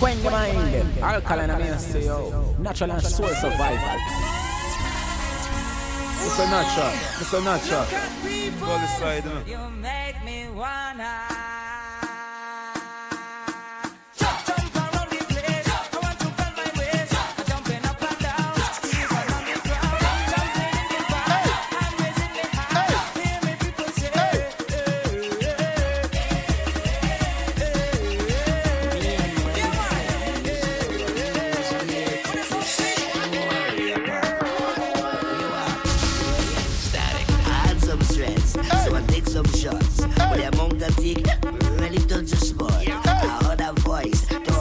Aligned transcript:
When 0.00 0.22
the 0.22 0.30
mind, 0.30 0.98
alkaline, 1.00 1.50
I 1.50 1.58
mean, 1.58 1.78
say, 1.78 2.04
yo, 2.06 2.54
natural 2.58 2.92
and 2.92 3.02
soul 3.02 3.28
survival. 3.28 4.00
It's 6.26 6.38
a 6.38 6.46
natural, 6.50 6.92
it's 7.20 7.32
a 7.32 7.40
natural. 7.42 7.86
Go 8.60 8.78
this 8.78 8.98
side, 8.98 9.24
man. 9.24 9.46
You 9.46 9.70
make 9.80 10.24
me 10.24 10.48
wanna. 10.50 11.53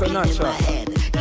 Natural. 0.02 1.13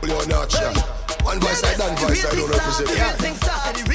blow 0.00 0.24
notch. 0.24 0.54
One 1.22 1.40
voice 1.40 1.62
I 1.64 1.76
done, 1.76 1.96
voice 1.96 2.24
I 2.24 2.34
don't 2.34 2.50
represent. 2.50 2.90
Yeah. 2.96 3.89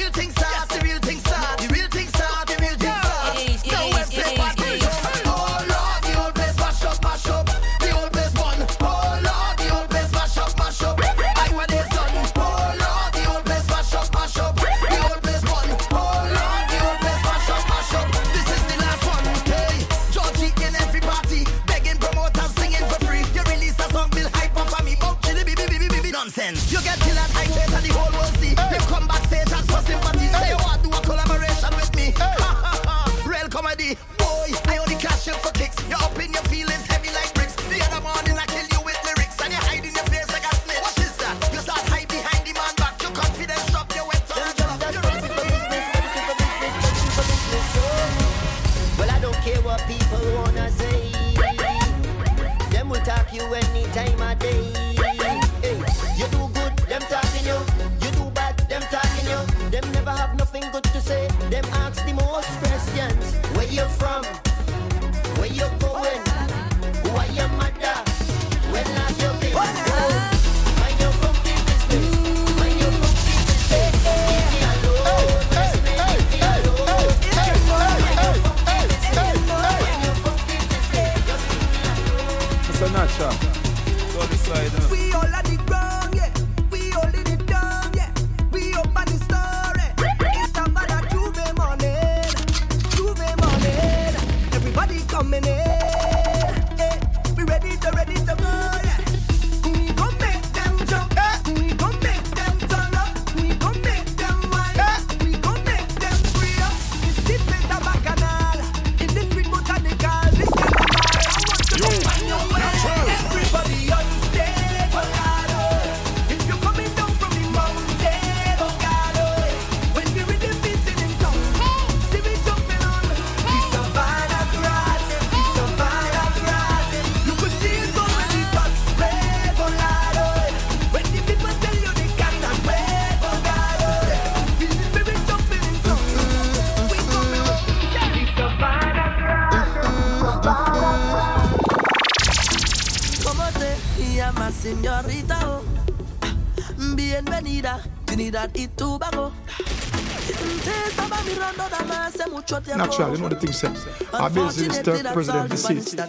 after 154.88 155.12
presidential 155.12 155.56
seat. 155.56 156.00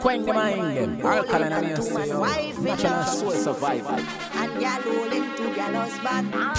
Quen 0.00 0.24
mind 0.26 0.76
them. 0.76 1.00
Alkaline 1.06 1.52
and 1.52 1.68
yourself. 1.68 2.58
Natural 2.60 3.04
soul 3.04 3.32
survival. 3.32 3.98
And 4.34 4.62
y'all 4.62 4.82
rolling 4.82 5.34
to 5.36 5.44
y'all 5.56 5.88
start 5.88 6.24
now. 6.26 6.54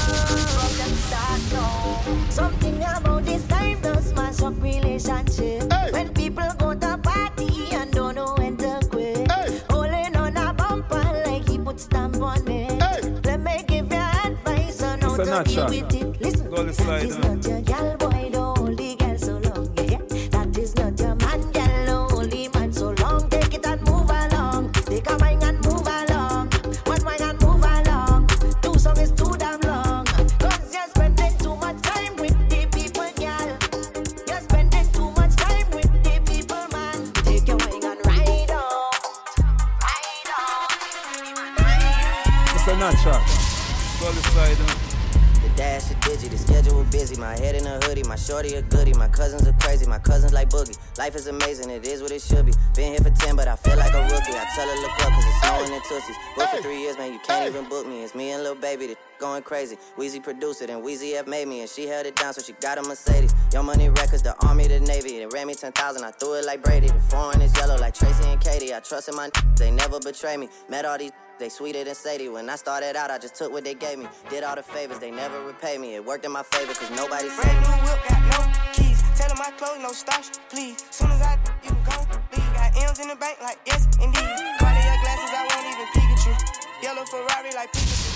Something 2.29 2.77
about 2.77 3.25
this 3.25 3.47
time 3.47 3.79
does 3.81 4.09
smash 4.09 4.41
up 4.41 4.61
relationship. 4.61 5.71
Hey. 5.71 5.91
When 5.91 6.13
people 6.13 6.49
go 6.57 6.73
to 6.73 6.97
party 6.97 7.75
and 7.75 7.91
don't 7.91 8.15
know 8.15 8.35
when 8.37 8.57
to 8.57 8.79
quit. 8.89 9.31
Hey. 9.31 9.61
Holding 9.69 10.15
on 10.15 10.37
a 10.37 10.53
bumper 10.53 11.23
like 11.25 11.47
he 11.47 11.57
put 11.57 11.79
stamp 11.79 12.17
on 12.21 12.47
it. 12.47 12.81
Hey. 12.81 13.01
Let 13.23 13.39
me 13.41 13.63
give 13.67 13.91
you 13.91 13.97
advice 13.97 14.81
on 14.83 15.01
how 15.01 15.15
to 15.15 15.43
deal 15.43 15.65
with 15.65 15.95
it. 15.95 16.21
Listen, 16.21 16.51
this 16.51 16.77
side, 16.77 17.09
not 17.23 17.45
your 17.45 17.61
gal 17.61 17.97
boy. 17.97 18.18
Shorty 48.49 48.65
a 48.65 48.69
goodie. 48.69 48.93
My 48.93 49.07
cousins 49.07 49.47
are 49.47 49.53
crazy, 49.53 49.85
my 49.87 49.99
cousins 49.99 50.33
like 50.33 50.49
boogie. 50.49 50.77
Life 50.97 51.15
is 51.15 51.27
amazing, 51.27 51.69
it 51.69 51.85
is 51.85 52.01
what 52.01 52.11
it 52.11 52.21
should 52.21 52.45
be. 52.45 52.53
Been 52.75 52.91
here 52.93 52.99
for 52.99 53.09
10, 53.09 53.35
but 53.35 53.47
I 53.47 53.55
feel 53.55 53.77
like 53.77 53.93
a 53.93 54.01
rookie. 54.01 54.33
I 54.33 54.45
tell 54.55 54.67
her, 54.67 54.81
look 54.81 54.91
up, 55.05 55.13
cause 55.13 55.25
it's 55.25 55.41
snowing 55.41 55.73
in 55.73 55.81
Tootsies. 55.81 56.15
Booked 56.35 56.55
for 56.55 56.61
three 56.61 56.79
years, 56.81 56.97
man, 56.97 57.13
you 57.13 57.19
can't 57.19 57.47
even 57.47 57.67
book 57.69 57.87
me. 57.87 58.03
It's 58.03 58.15
me 58.15 58.31
and 58.31 58.43
Lil 58.43 58.55
Baby, 58.55 58.87
the 58.87 58.97
going 59.19 59.43
crazy. 59.43 59.77
Weezy 59.97 60.23
produced 60.23 60.61
it, 60.61 60.69
and 60.69 60.83
Weezy 60.83 61.15
F 61.15 61.27
made 61.27 61.47
me, 61.47 61.61
and 61.61 61.69
she 61.69 61.87
held 61.87 62.05
it 62.05 62.15
down, 62.15 62.33
so 62.33 62.41
she 62.41 62.53
got 62.53 62.77
a 62.77 62.81
Mercedes. 62.83 63.33
Young 63.53 63.65
Money 63.65 63.89
Records, 63.89 64.21
the 64.21 64.35
Army, 64.47 64.67
the 64.67 64.79
Navy. 64.79 65.19
They 65.19 65.27
ran 65.27 65.47
me 65.47 65.55
10,000, 65.55 66.03
I 66.03 66.11
threw 66.11 66.35
it 66.35 66.45
like 66.45 66.63
Brady. 66.63 66.87
The 66.87 66.99
foreign 67.01 67.41
is 67.41 67.55
yellow, 67.57 67.77
like 67.77 67.93
Tracy 67.93 68.23
and 68.29 68.39
Katie. 68.39 68.73
I 68.73 68.79
trust 68.79 69.09
in 69.09 69.15
my 69.15 69.29
they 69.55 69.71
never 69.71 69.99
betray 69.99 70.37
me. 70.37 70.49
Met 70.69 70.85
all 70.85 70.97
these 70.97 71.11
they 71.39 71.49
sweeter 71.49 71.83
than 71.83 71.95
Sadie. 71.95 72.29
When 72.29 72.49
I 72.49 72.55
started 72.55 72.95
out, 72.95 73.09
I 73.09 73.17
just 73.17 73.35
took 73.35 73.51
what 73.51 73.63
they 73.63 73.73
gave 73.73 73.97
me. 73.97 74.07
Did 74.29 74.43
all 74.43 74.55
the 74.55 74.63
favors, 74.63 74.99
they 74.99 75.09
never 75.11 75.41
repay 75.43 75.77
me. 75.77 75.95
It 75.95 76.05
worked 76.05 76.25
in 76.25 76.31
my 76.31 76.43
favor, 76.43 76.73
cause 76.73 76.89
nobody 76.91 77.29
saved 77.29 77.41
Brand 77.41 77.61
me. 77.61 77.67
new 77.67 77.83
whip, 77.83 77.99
got 78.09 78.21
no 78.31 78.39
keys. 78.73 79.01
Tell 79.15 79.31
'em 79.31 79.37
my 79.37 79.51
clothes, 79.57 79.79
no 79.81 79.91
starch, 79.91 80.27
please. 80.49 80.77
Soon 80.91 81.11
as 81.11 81.21
I 81.21 81.37
you 81.63 81.69
can 81.71 81.83
go 81.83 81.97
leave. 82.33 82.53
Got 82.53 82.75
M's 82.89 82.99
in 82.99 83.07
the 83.07 83.15
bank, 83.15 83.37
like 83.41 83.59
yes, 83.65 83.85
indeed. 84.01 84.35
Cartier 84.59 84.97
glasses, 85.01 85.31
I 85.31 85.47
won't 85.49 85.65
even 85.71 85.87
Pikachu. 85.95 86.83
Yellow 86.83 87.05
Ferrari, 87.05 87.51
like 87.55 87.71
Pikachu. 87.71 88.09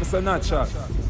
Mr. 0.00 0.22
Natchat. 0.22 1.09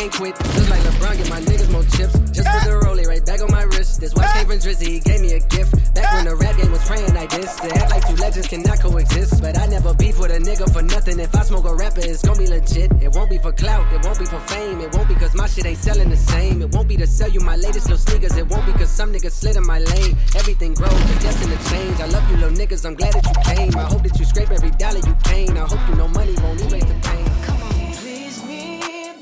can't 0.00 0.12
quit. 0.12 0.36
Just 0.56 0.70
like 0.70 0.80
LeBron, 0.80 1.16
get 1.18 1.28
my 1.28 1.40
niggas 1.40 1.70
more 1.70 1.84
chips. 1.84 2.16
Just 2.32 2.48
put 2.48 2.64
the 2.64 2.72
rollie 2.84 3.06
right 3.06 3.24
back 3.26 3.42
on 3.42 3.50
my 3.52 3.64
wrist. 3.64 4.00
This 4.00 4.14
white 4.14 4.32
came 4.32 4.46
from 4.46 4.56
Drizzy, 4.56 4.96
he 4.96 5.00
gave 5.00 5.20
me 5.20 5.32
a 5.32 5.40
gift. 5.52 5.76
Back 5.94 6.14
when 6.14 6.24
the 6.24 6.36
rap 6.36 6.56
game 6.56 6.72
was 6.72 6.82
praying 6.86 7.12
like 7.12 7.28
this. 7.28 7.60
They 7.60 7.68
act 7.70 7.90
like 7.90 8.08
two 8.08 8.16
legends 8.16 8.48
cannot 8.48 8.80
coexist. 8.80 9.42
But 9.42 9.58
I 9.58 9.66
never 9.66 9.92
beef 9.92 10.18
with 10.18 10.30
a 10.30 10.38
nigga 10.40 10.72
for 10.72 10.80
nothing. 10.80 11.20
If 11.20 11.34
I 11.36 11.42
smoke 11.42 11.66
a 11.66 11.74
rapper, 11.74 12.00
it's 12.00 12.22
gonna 12.24 12.38
be 12.38 12.46
legit. 12.46 12.90
It 13.02 13.12
won't 13.12 13.28
be 13.28 13.36
for 13.36 13.52
clout, 13.52 13.92
it 13.92 14.02
won't 14.02 14.18
be 14.18 14.24
for 14.24 14.40
fame. 14.48 14.80
It 14.80 14.94
won't 14.94 15.08
be 15.08 15.14
cause 15.16 15.34
my 15.34 15.46
shit 15.46 15.66
ain't 15.66 15.78
selling 15.78 16.08
the 16.08 16.16
same. 16.16 16.62
It 16.62 16.72
won't 16.72 16.88
be 16.88 16.96
to 16.96 17.06
sell 17.06 17.28
you 17.28 17.40
my 17.40 17.56
latest 17.56 17.90
little 17.90 17.98
sneakers. 17.98 18.36
It 18.38 18.48
won't 18.48 18.64
be 18.64 18.72
cause 18.72 18.90
some 18.90 19.12
niggas 19.12 19.32
slid 19.32 19.56
in 19.56 19.66
my 19.66 19.80
lane. 19.80 20.16
Everything 20.34 20.72
grows, 20.72 20.96
it's 21.12 21.24
destined 21.24 21.52
to 21.52 21.60
change. 21.68 22.00
I 22.00 22.06
love 22.06 22.24
you 22.30 22.36
little 22.38 22.56
niggas, 22.56 22.86
I'm 22.86 22.94
glad 22.94 23.12
that 23.12 23.24
you 23.28 23.36
came. 23.52 23.76
I 23.76 23.84
hope 23.84 24.02
that 24.04 24.18
you 24.18 24.24
scrape 24.24 24.50
every 24.50 24.70
dollar 24.70 25.00
you 25.04 25.14
came. 25.24 25.58
I 25.58 25.68
hope 25.68 25.84
you 25.90 25.96
know 25.96 26.08
money 26.08 26.34
won't 26.40 26.58
erase 26.62 26.88
the 26.88 26.96
pain. 27.04 27.26
Come 27.44 27.62
on, 27.62 27.92
please 28.00 28.42
me, 28.44 28.80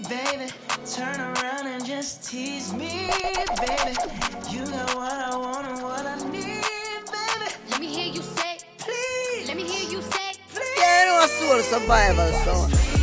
baby. 0.08 0.52
Turn 0.98 1.20
around 1.20 1.66
and 1.68 1.86
just 1.86 2.28
tease 2.28 2.72
me, 2.72 3.08
baby. 3.60 3.94
You 4.50 4.64
got 4.66 4.96
what 4.96 5.12
I 5.12 5.36
want 5.36 5.66
and 5.68 5.80
what 5.80 6.04
I 6.04 6.16
need, 6.28 6.42
baby. 6.42 7.48
Let 7.70 7.80
me 7.80 7.86
hear 7.86 8.12
you 8.12 8.20
say, 8.20 8.58
Please, 8.78 9.46
let 9.46 9.56
me 9.56 9.62
hear 9.62 9.88
you 9.88 10.02
say, 10.02 10.32
please. 10.52 10.66
Yeah, 10.76 11.04
you 11.04 11.20
know, 11.20 11.26
soul 11.26 11.60
survival 11.60 12.32
song. 12.44 12.70
please 12.70 12.97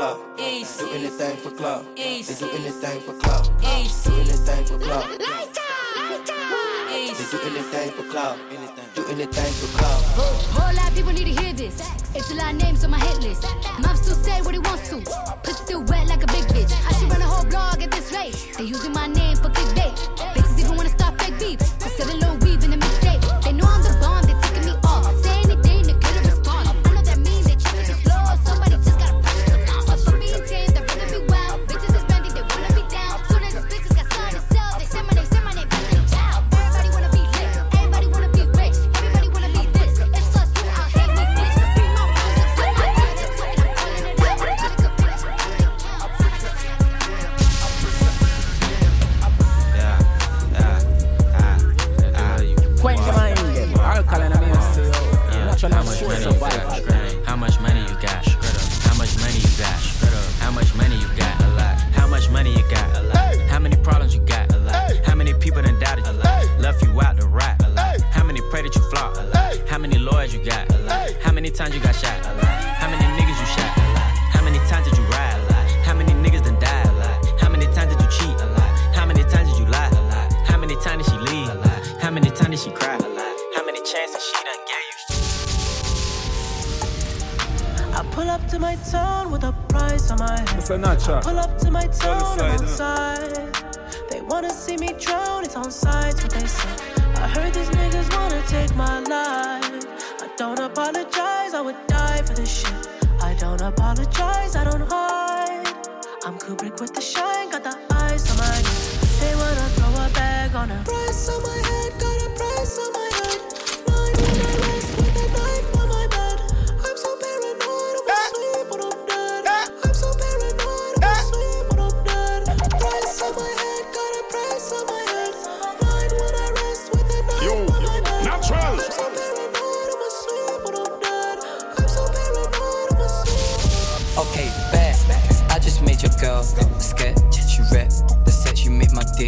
anything 0.00 0.26
for 0.26 0.34
clout. 0.34 0.36
They 0.36 0.62
do 0.90 1.00
anything 1.00 1.36
for 1.36 1.50
clout. 1.50 1.94
They 1.96 2.22
do 2.22 2.50
anything 2.50 3.00
for 3.00 3.12
clout. 3.12 3.44
They 3.60 3.86
do 4.00 4.14
anything 4.16 4.64
for 4.64 4.78
clout. 4.78 5.06
They 6.88 7.12
do 7.30 7.38
anything 7.44 7.90
for 7.92 8.02
clout. 8.10 8.38
Do 8.94 9.04
anything 9.06 9.52
for 9.52 9.78
clout. 9.78 10.02
Whole 10.52 10.74
lot 10.74 10.88
of 10.88 10.94
people 10.96 11.12
need 11.12 11.34
to 11.34 11.42
hear 11.42 11.52
this. 11.52 11.80
It's 12.14 12.30
a 12.30 12.34
lot 12.34 12.52
of 12.54 12.60
names 12.60 12.84
on 12.84 12.90
my 12.90 12.98
hit 12.98 13.20
list. 13.20 13.46
Mom 13.80 13.96
still 13.96 14.16
say 14.16 14.40
what 14.42 14.54
he 14.54 14.60
wants 14.60 14.88
to. 14.90 14.96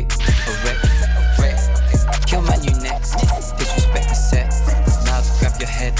Dick 0.04 0.18
wreck. 0.64 0.78
Wreck. 1.38 1.58
Kill 2.26 2.42
man, 2.42 2.62
you 2.62 2.72
next. 2.80 3.12
Disrespect 3.58 4.08
the 4.08 4.14
set. 4.14 4.48
Now 5.04 5.22
grab 5.38 5.60
your 5.60 5.68
head. 5.68 5.94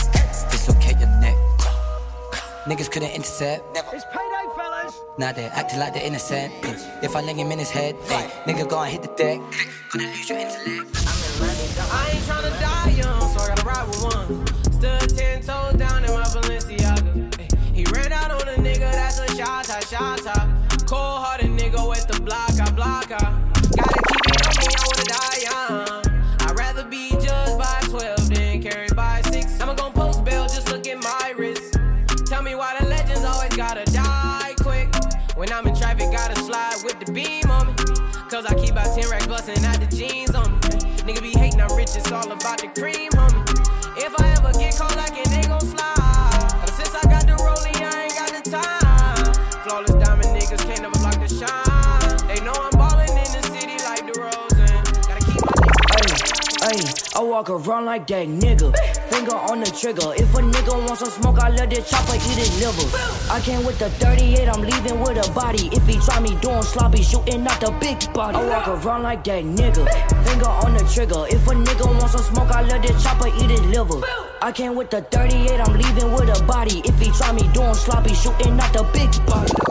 Dislocate 0.51 0.99
your 0.99 1.09
neck. 1.21 1.37
Niggas 2.67 2.91
couldn't 2.91 3.13
intercept. 3.13 3.63
It's 3.93 4.05
payday, 4.07 4.47
fellas. 4.57 4.95
Now 5.19 5.33
they're 5.33 5.51
acting 5.55 5.79
like 5.79 5.95
they're 5.95 6.05
innocent. 6.05 6.53
If 7.03 7.15
I 7.15 7.21
lay 7.21 7.35
him 7.35 7.53
in 7.53 7.59
his 7.59 7.71
head, 7.71 7.95
hey, 8.09 8.29
nigga 8.45 8.69
go 8.69 8.81
and 8.81 8.93
hit 8.93 9.03
the 9.03 9.15
deck. 9.17 9.41
Gonna 9.93 10.09
lose 10.09 10.29
your 10.29 10.39
intellect. 10.39 10.67
I 11.89 12.11
ain't 12.13 12.25
tryna 12.27 12.61
die 12.61 12.91
young, 12.91 13.16
about 42.57 42.75
the 42.75 42.81
cream, 42.81 43.11
homie. 43.13 43.97
If 43.97 44.19
I 44.21 44.29
ever 44.33 44.53
get 44.59 44.77
caught 44.77 44.97
like 44.97 45.17
it, 45.17 45.29
they 45.29 45.43
gon' 45.49 45.61
slide. 45.61 46.51
Ever 46.63 46.73
since 46.73 46.95
I 46.95 47.03
got 47.09 47.27
the 47.27 47.37
rollie, 47.43 47.77
I 47.83 48.05
ain't 48.05 48.15
got 48.15 48.31
the 48.33 48.51
time. 48.51 49.63
Flawless 49.65 49.95
diamond 50.05 50.29
niggas 50.37 50.65
can't 50.65 50.83
never 50.83 50.99
block 50.99 51.19
the 51.21 51.29
shine. 51.29 52.29
They 52.29 52.43
know 52.45 52.53
I'm 52.53 52.71
ballin' 52.73 53.09
in 53.09 53.31
the 53.33 53.43
city 53.53 53.77
like 53.85 54.07
DeRozan. 54.07 54.85
Gotta 55.09 55.25
keep 55.25 55.43
my 55.45 55.57
Ay, 56.69 57.21
I 57.21 57.23
walk 57.23 57.51
around 57.51 57.85
like 57.85 58.07
that 58.09 58.29
nigga. 58.29 59.06
On 59.37 59.61
the 59.61 59.71
trigger. 59.71 60.15
If 60.17 60.35
a 60.35 60.41
nigga 60.41 60.75
wants 60.87 61.01
some 61.01 61.11
smoke, 61.11 61.39
I 61.39 61.51
let 61.51 61.71
it 61.71 61.87
chopper 61.87 62.17
eat 62.17 62.41
his 62.41 62.59
liver. 62.59 62.89
I 63.31 63.39
came 63.41 63.65
with 63.65 63.79
the 63.79 63.91
38, 63.91 64.49
I'm 64.49 64.63
leaving 64.63 64.99
with 64.99 65.17
a 65.17 65.31
body. 65.33 65.69
If 65.73 65.87
he 65.87 66.01
try 66.01 66.21
me 66.21 66.35
doing 66.41 66.63
sloppy, 66.63 67.03
shooting 67.03 67.47
out 67.47 67.61
the 67.61 67.71
big 67.79 68.13
body. 68.15 68.39
I 68.39 68.49
walk 68.49 68.67
around 68.69 69.03
like 69.03 69.25
that 69.25 69.45
nigga. 69.45 69.85
Finger 70.27 70.49
on 70.49 70.75
the 70.75 70.85
trigger. 70.93 71.27
If 71.29 71.47
a 71.47 71.53
nigga 71.53 71.87
wants 71.87 72.13
some 72.13 72.35
smoke, 72.35 72.51
I 72.51 72.63
let 72.63 72.85
it 72.85 72.99
chopper 72.99 73.29
eat 73.29 73.51
his 73.51 73.61
liver. 73.61 74.01
I 74.41 74.53
came 74.53 74.75
with 74.75 74.91
the 74.91 75.03
38, 75.03 75.61
I'm 75.61 75.75
leaving 75.77 76.13
with 76.13 76.41
a 76.41 76.43
body. 76.45 76.81
If 76.85 76.99
he 76.99 77.11
try 77.13 77.33
me 77.33 77.43
doing 77.53 77.75
sloppy, 77.75 78.15
shooting 78.15 78.59
out 78.59 78.73
the 78.73 78.85
big 78.95 79.13
body. 79.27 79.66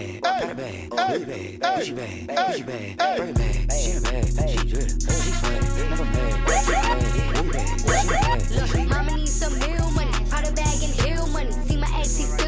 Bag, 0.00 0.20
bag, 0.20 0.22
Prada 0.22 0.54
bag, 0.54 0.92
Louis 0.92 1.24
bag, 1.24 1.60
Gucci 1.60 1.96
bag, 1.96 2.26
Gucci 2.28 2.64
bag, 2.66 3.72
she 3.72 3.90
a 3.90 4.48
she 4.48 4.58
drip, 4.68 4.88
she 4.88 5.30
swag, 5.30 5.60
never 5.90 6.04
mad, 6.04 6.34
she 6.64 6.72
bag, 6.72 7.36
Louis 7.36 7.50
bag, 7.52 7.68
she 7.80 8.08
bag. 8.08 8.40
Look, 8.50 8.88
mama 8.88 9.16
needs 9.16 9.32
some 9.32 9.58
meal 9.58 9.90
money, 9.90 10.12
powder 10.30 10.52
bag 10.52 10.82
and 10.82 10.94
heel 11.00 11.26
money. 11.28 11.52
See 11.52 11.76
my 11.76 11.88
ex, 11.98 12.16
he 12.16 12.39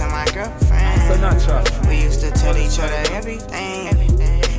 into 0.00 0.08
my 0.08 0.24
girlfriend. 0.32 1.88
We 1.88 2.02
used 2.02 2.20
to 2.20 2.30
tell 2.32 2.56
each 2.56 2.78
other 2.80 3.14
everything. 3.14 3.88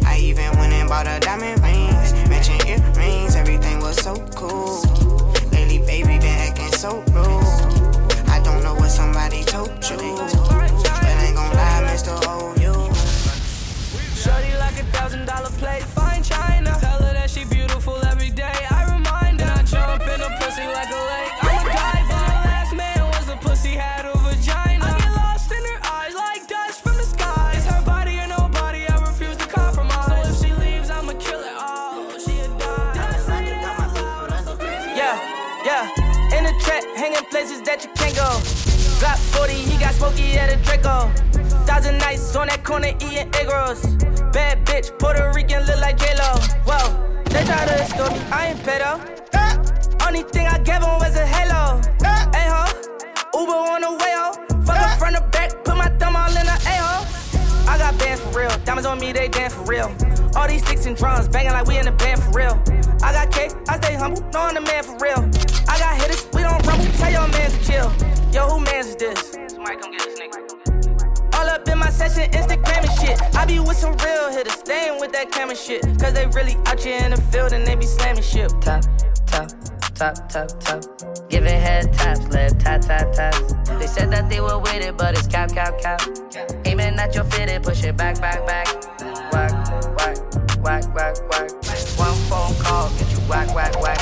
I 0.05 0.17
even 0.21 0.57
went 0.57 0.71
and 0.73 0.87
bought 0.87 1.07
her 1.07 1.19
diamond 1.19 1.61
rings, 1.61 2.13
matching 2.29 2.61
earrings. 2.67 3.35
Everything 3.35 3.79
was 3.79 3.97
so 3.97 4.15
cool. 4.35 4.81
Lately, 5.51 5.79
baby, 5.79 6.19
been 6.19 6.39
acting 6.39 6.71
so 6.73 7.03
rude. 7.11 7.34
Smoky 40.05 40.37
at 40.37 40.53
a 40.53 40.57
Draco. 40.63 41.09
Thousand 41.65 41.97
nights 41.97 42.35
on 42.35 42.47
that 42.47 42.63
corner 42.63 42.89
eating 43.01 43.29
egg 43.35 43.49
rolls. 43.49 43.81
Bad 44.31 44.65
bitch, 44.65 44.97
Puerto 44.99 45.31
Rican, 45.33 45.65
look 45.65 45.79
like 45.79 45.97
J-Lo. 45.97 46.37
Whoa, 46.65 47.23
they 47.25 47.43
try 47.43 47.65
to 47.65 47.81
extort 47.81 48.11
me, 48.13 48.19
I 48.31 48.47
ain't 48.49 48.59
pedo. 48.59 48.91
Only 50.05 50.23
thing 50.23 50.47
I 50.47 50.59
gave 50.59 50.81
him 50.83 50.95
was 51.01 51.15
a 51.15 51.25
halo. 51.25 51.81
Hey 52.33 52.47
ho, 52.53 52.65
Uber 53.33 53.59
on 53.73 53.81
the 53.81 53.91
way 53.91 54.13
ho. 54.13 54.33
Fuck 54.65 54.77
her 54.77 54.97
front 54.97 55.15
to 55.15 55.23
back, 55.31 55.63
put 55.63 55.75
my 55.75 55.89
thumb 55.97 56.15
all 56.15 56.29
in 56.29 56.45
the 56.45 56.57
a-hole. 56.73 57.05
I 57.67 57.77
got 57.77 57.97
bands 57.97 58.21
for 58.21 58.39
real, 58.39 58.53
diamonds 58.63 58.85
on 58.85 58.99
me, 58.99 59.11
they 59.11 59.27
dance 59.27 59.53
for 59.53 59.63
real. 59.63 59.89
All 60.35 60.47
these 60.47 60.63
sticks 60.65 60.85
and 60.85 60.95
drums, 60.95 61.27
banging 61.27 61.53
like 61.53 61.65
we 61.65 61.77
in 61.77 61.85
the 61.85 61.91
band 61.91 62.21
for 62.21 62.31
real. 62.31 62.61
I 63.01 63.11
got 63.13 63.31
cake, 63.31 63.53
I 63.67 63.77
stay 63.77 63.95
humble, 63.95 64.21
no 64.33 64.41
I'm 64.41 64.53
the 64.53 64.61
man 64.61 64.83
for 64.83 64.97
real. 64.97 65.21
I 65.67 65.79
got 65.79 65.99
hitters, 65.99 66.27
we 66.33 66.43
don't 66.43 66.61
rumble, 66.67 66.85
tell 66.99 67.11
your 67.11 67.27
man 67.27 67.49
to 67.49 67.59
chill. 67.65 67.89
Yo, 68.31 68.47
who 68.49 68.59
mans 68.59 68.87
is 68.87 68.95
this? 68.97 69.44
All 69.65 71.49
up 71.49 71.67
in 71.67 71.79
my 71.79 71.89
session, 71.89 72.29
Instagram 72.31 72.85
and 72.85 72.99
shit. 72.99 73.35
I 73.35 73.45
be 73.45 73.59
with 73.59 73.77
some 73.77 73.93
real 73.97 74.29
hitters, 74.31 74.53
staying 74.53 74.99
with 74.99 75.11
that 75.13 75.31
camera 75.31 75.55
shit. 75.55 75.81
Cause 75.99 76.13
they 76.13 76.27
really 76.27 76.55
out 76.67 76.79
here 76.79 77.03
in 77.03 77.09
the 77.09 77.21
field 77.33 77.51
and 77.51 77.65
they 77.65 77.73
be 77.73 77.87
slamming 77.87 78.21
shit. 78.21 78.51
Top, 78.61 78.83
top, 79.25 79.49
top, 79.95 80.29
top, 80.29 80.59
top. 80.59 80.83
Giving 81.29 81.59
head 81.59 81.91
taps, 81.93 82.27
left 82.27 82.59
tap, 82.59 82.81
tap, 82.81 83.11
taps. 83.13 83.53
They 83.79 83.87
said 83.87 84.11
that 84.11 84.29
they 84.29 84.39
were 84.39 84.59
with 84.59 84.85
it, 84.85 84.97
but 84.97 85.17
it's 85.17 85.25
cap, 85.25 85.49
cap, 85.51 85.81
cap. 85.81 85.99
Aiming 86.65 86.99
at 86.99 87.15
your 87.15 87.23
fitted, 87.23 87.63
push 87.63 87.83
it 87.83 87.97
back, 87.97 88.21
back, 88.21 88.45
back. 88.45 88.67
Whack, 89.33 89.51
whack, 89.97 90.17
whack, 90.61 90.93
whack, 90.93 91.17
whack. 91.31 91.51
One 91.97 92.13
phone 92.29 92.53
call, 92.61 92.91
get 92.99 93.11
you 93.11 93.17
whack, 93.27 93.55
whack, 93.55 93.81
whack. 93.81 93.97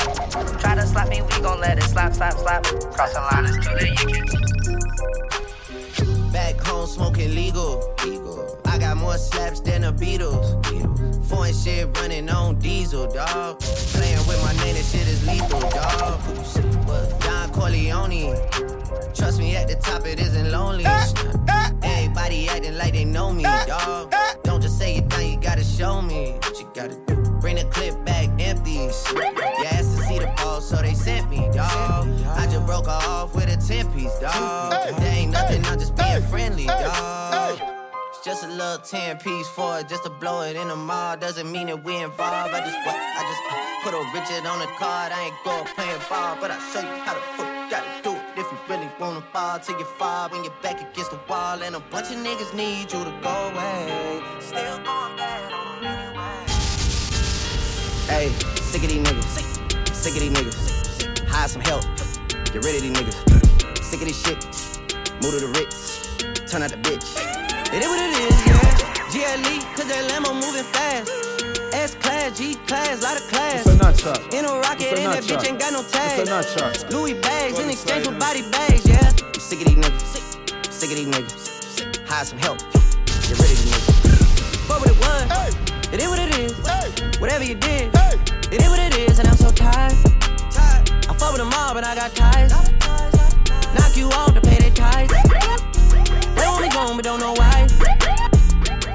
Try 0.60 0.74
to 0.74 0.86
slap 0.86 1.08
me, 1.08 1.22
we 1.22 1.40
gon' 1.40 1.58
let 1.60 1.78
it 1.78 1.84
slap, 1.84 2.12
slap, 2.12 2.34
slap. 2.34 2.64
Cross 2.64 3.14
the 3.14 3.20
line, 3.20 3.46
it's 3.46 3.66
too 3.66 3.74
late, 3.74 3.98
you 4.02 4.22
can. 4.22 5.23
Back 6.44 6.60
home 6.66 6.86
smoking 6.86 7.34
legal. 7.34 7.82
I 8.66 8.76
got 8.76 8.98
more 8.98 9.16
slaps 9.16 9.60
than 9.60 9.80
the 9.80 9.94
Beatles. 9.94 10.46
Foreign 11.26 11.54
shit 11.54 11.88
running 11.96 12.28
on 12.28 12.58
diesel, 12.58 13.10
dog. 13.10 13.60
Playing 13.60 14.18
with 14.28 14.42
my 14.44 14.52
name, 14.62 14.74
this 14.74 14.92
shit 14.92 15.08
is 15.08 15.26
lethal, 15.26 15.58
dog. 15.70 16.20
Don 17.20 17.50
Corleone. 17.50 18.36
Trust 19.14 19.38
me, 19.38 19.56
at 19.56 19.68
the 19.68 19.76
top 19.76 20.04
it 20.04 20.20
isn't 20.20 20.50
lonely. 20.50 20.84
Everybody 21.82 22.46
acting 22.50 22.76
like 22.76 22.92
they 22.92 23.06
know 23.06 23.32
me, 23.32 23.44
dog. 23.66 24.12
Don't 24.42 24.60
just 24.60 24.78
say 24.78 24.96
you 24.96 25.02
show 25.76 26.00
me 26.00 26.32
what 26.42 26.58
you 26.60 26.70
gotta 26.74 26.94
do. 27.06 27.16
Bring 27.40 27.56
the 27.56 27.64
clip 27.64 28.04
back 28.04 28.28
empties. 28.40 29.04
You 29.12 29.64
asked 29.66 29.96
to 29.96 30.02
see 30.04 30.18
the 30.18 30.32
ball, 30.36 30.60
so 30.60 30.76
they 30.76 30.94
sent 30.94 31.28
me, 31.30 31.38
dawg. 31.52 32.08
I 32.36 32.46
just 32.50 32.64
broke 32.64 32.88
off 32.88 33.34
with 33.34 33.48
a 33.48 33.56
10 33.56 33.92
piece, 33.92 34.16
dawg. 34.20 34.98
There 34.98 35.14
ain't 35.14 35.32
nothing, 35.32 35.64
I'm 35.64 35.78
friendly, 36.22 36.66
dawg. 36.66 37.60
It's 38.10 38.24
just 38.24 38.44
a 38.44 38.48
little 38.48 38.78
10 38.78 39.18
piece 39.18 39.48
for 39.48 39.80
it, 39.80 39.88
just 39.88 40.04
to 40.04 40.10
blow 40.10 40.42
it 40.42 40.56
in 40.56 40.68
the 40.68 40.76
mall. 40.76 41.16
Doesn't 41.16 41.50
mean 41.50 41.66
that 41.66 41.82
we 41.82 41.96
involved. 41.96 42.54
I 42.54 42.60
just? 42.60 42.76
I 42.86 43.22
just 43.22 43.84
put 43.84 43.94
a 43.94 44.02
Richard 44.14 44.46
on 44.46 44.58
the 44.60 44.66
card. 44.78 45.12
I 45.12 45.26
ain't 45.26 45.34
going 45.44 45.64
playing 45.74 46.00
ball, 46.08 46.36
but 46.40 46.50
I'll 46.50 46.60
show 46.72 46.80
you 46.80 47.02
how 47.02 47.14
the 47.14 47.20
fuck 47.36 47.70
gotta 47.70 48.02
do 48.02 48.12
it. 48.12 48.22
If 48.36 48.46
you 48.50 48.58
really 48.68 48.88
wanna 49.00 49.22
fall 49.32 49.58
till 49.58 49.78
you 49.78 49.84
fall 49.98 50.28
when 50.28 50.44
you're 50.44 50.52
back 50.62 50.80
against 50.80 51.10
the 51.10 51.20
wall. 51.28 51.62
And 51.62 51.74
a 51.74 51.80
bunch 51.80 52.10
of 52.10 52.16
niggas 52.16 52.54
need 52.54 52.92
you 52.92 53.02
to 53.02 53.14
go 53.22 53.34
away. 53.50 54.22
Still 54.40 54.76
going 54.78 55.16
bad 55.16 55.52
on 55.52 55.82
them 55.82 55.92
anyway. 55.92 56.44
Hey, 58.06 58.28
sick 58.62 58.84
of 58.84 58.90
these 58.90 59.02
niggas. 59.02 59.94
Sick 59.94 60.14
of 60.14 60.20
these 60.20 60.32
niggas. 60.32 61.28
Hire 61.28 61.48
some 61.48 61.62
help. 61.62 61.84
Get 62.52 62.64
rid 62.64 62.76
of 62.76 62.82
these 62.82 62.92
niggas. 62.92 63.82
Sick 63.82 64.00
of 64.00 64.06
this 64.08 64.22
shit. 64.22 64.44
Move 65.22 65.32
to 65.38 65.46
the 65.46 65.52
Ritz. 65.58 66.03
Turn 66.46 66.62
out 66.62 66.70
the 66.70 66.76
bitch. 66.76 67.16
It 67.72 67.82
is 67.82 67.88
what 67.88 67.98
it 67.98 68.12
is, 68.20 68.36
yeah. 68.46 68.60
GLE, 69.10 69.64
cause 69.74 69.88
that 69.88 70.04
Lambo 70.12 70.34
moving 70.34 70.62
fast. 70.62 71.10
S 71.72 71.94
class, 71.96 72.38
G 72.38 72.54
class, 72.66 73.02
lot 73.02 73.16
of 73.16 73.26
class. 73.28 73.66
It's 73.66 73.74
a 73.74 73.78
nut 73.78 73.98
shot. 73.98 74.20
In 74.32 74.44
a 74.44 74.52
rocket, 74.60 74.98
and 74.98 75.12
that 75.14 75.24
bitch 75.24 75.48
ain't 75.48 75.58
got 75.58 75.72
no 75.72 75.82
tags. 75.82 76.20
It's 76.20 76.28
a 76.28 76.32
nut 76.32 76.44
shot. 76.44 76.92
Louis 76.92 77.14
bags 77.14 77.58
in 77.58 77.70
exchange 77.70 78.06
for 78.06 78.12
body 78.12 78.42
bags, 78.52 78.86
yeah. 78.86 79.00
I'm 79.02 79.40
sick 79.40 79.60
of 79.62 79.66
these 79.66 79.80
niggas. 79.82 80.70
Sick 80.70 80.90
of 80.90 80.96
these 80.96 81.08
niggas. 81.08 82.06
Hire 82.06 82.24
some 82.24 82.38
help. 82.38 82.58
Get 82.60 83.40
rid 83.40 83.50
of 83.50 83.58
these 83.58 83.64
niggas. 83.64 84.68
Fuck 84.68 84.80
what 84.84 84.90
it 84.92 84.98
was. 85.00 85.56
It 85.92 86.00
is 86.00 86.08
what 86.08 86.18
it 86.20 86.38
is. 86.38 86.52
Whatever 87.20 87.44
you 87.44 87.54
did. 87.56 87.90
It 88.52 88.60
is 88.60 88.68
what 88.68 88.78
it 88.78 88.94
is, 88.94 89.18
and 89.18 89.26
I'm 89.26 89.36
so 89.36 89.50
tired. 89.50 89.96
I 91.08 91.14
fuck 91.16 91.32
with 91.32 91.40
them 91.40 91.52
all, 91.56 91.72
but 91.72 91.82
I 91.82 91.94
got 91.96 92.14
ties. 92.14 92.52
Knock 93.74 93.96
you 93.96 94.08
off 94.12 94.34
to 94.34 94.40
pay 94.40 94.58
their 94.58 94.70
ties. 94.70 95.43
They 96.74 96.80
want 96.80 96.96
me 96.96 96.96
gone, 96.96 96.96
but 96.96 97.04
don't 97.04 97.20
know 97.20 97.34
why. 97.34 97.66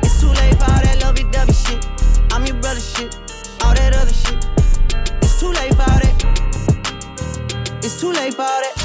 It's 0.04 0.20
too 0.20 0.28
late 0.28 0.56
for 0.58 0.66
all 0.66 0.82
that 0.84 1.00
lovey-dovey 1.02 1.54
shit. 1.54 1.88
I'm 2.32 2.46
your 2.46 2.58
brother 2.58 2.82
shit. 2.82 3.18
All 3.64 3.74
that 3.74 3.96
other 3.96 4.12
shit. 4.12 4.48
It's 5.22 5.40
too 5.40 5.52
late 5.54 5.74
for 5.74 5.84
all 5.84 6.00
that. 6.04 6.16
It's 7.82 8.00
too 8.02 8.12
late 8.12 8.34
for 8.34 8.42
all 8.42 8.62
that. 8.62 8.76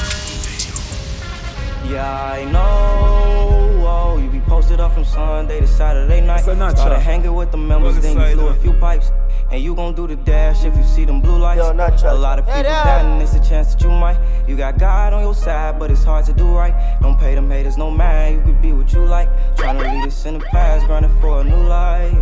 Yeah, 1.90 2.22
I 2.22 2.44
know. 2.44 3.83
Oh, 3.87 4.18
you 4.22 4.30
be 4.30 4.40
posted 4.40 4.78
up 4.78 4.94
from 4.94 5.04
Sunday 5.04 5.61
to 5.61 5.66
Saturday 5.66 6.20
night. 6.20 6.42
Started 6.42 7.00
hanging 7.00 7.35
with 7.35 7.50
the 7.50 7.59
members, 7.59 7.98
then 8.00 8.16
you 8.16 8.37
blew 8.37 8.46
a 8.48 8.54
few 8.54 8.72
pipes. 8.74 9.11
And 9.54 9.62
you 9.62 9.72
gon' 9.76 9.94
do 9.94 10.08
the 10.08 10.16
dash 10.16 10.64
if 10.64 10.76
you 10.76 10.82
see 10.82 11.04
them 11.04 11.20
blue 11.20 11.38
lights. 11.38 11.62
a 12.02 12.12
lot 12.12 12.40
of 12.40 12.44
people 12.44 12.64
dying, 12.64 13.20
it's 13.22 13.34
a 13.34 13.38
chance 13.38 13.72
that 13.72 13.84
you 13.84 13.88
might. 13.88 14.18
You 14.48 14.56
got 14.56 14.78
God 14.78 15.12
on 15.12 15.22
your 15.22 15.32
side, 15.32 15.78
but 15.78 15.92
it's 15.92 16.02
hard 16.02 16.24
to 16.24 16.32
do 16.32 16.48
right. 16.48 16.98
Don't 17.00 17.16
pay 17.16 17.36
them 17.36 17.48
haters 17.48 17.78
no 17.78 17.88
mind. 17.88 18.34
You 18.34 18.42
could 18.42 18.60
be 18.60 18.72
what 18.72 18.92
you 18.92 19.06
like. 19.06 19.28
Tryna 19.54 19.92
leave 19.92 20.06
this 20.06 20.26
in 20.26 20.40
the 20.40 20.44
past, 20.46 20.86
grinding 20.86 21.20
for 21.20 21.40
a 21.40 21.44
new 21.44 21.68
life. 21.68 22.12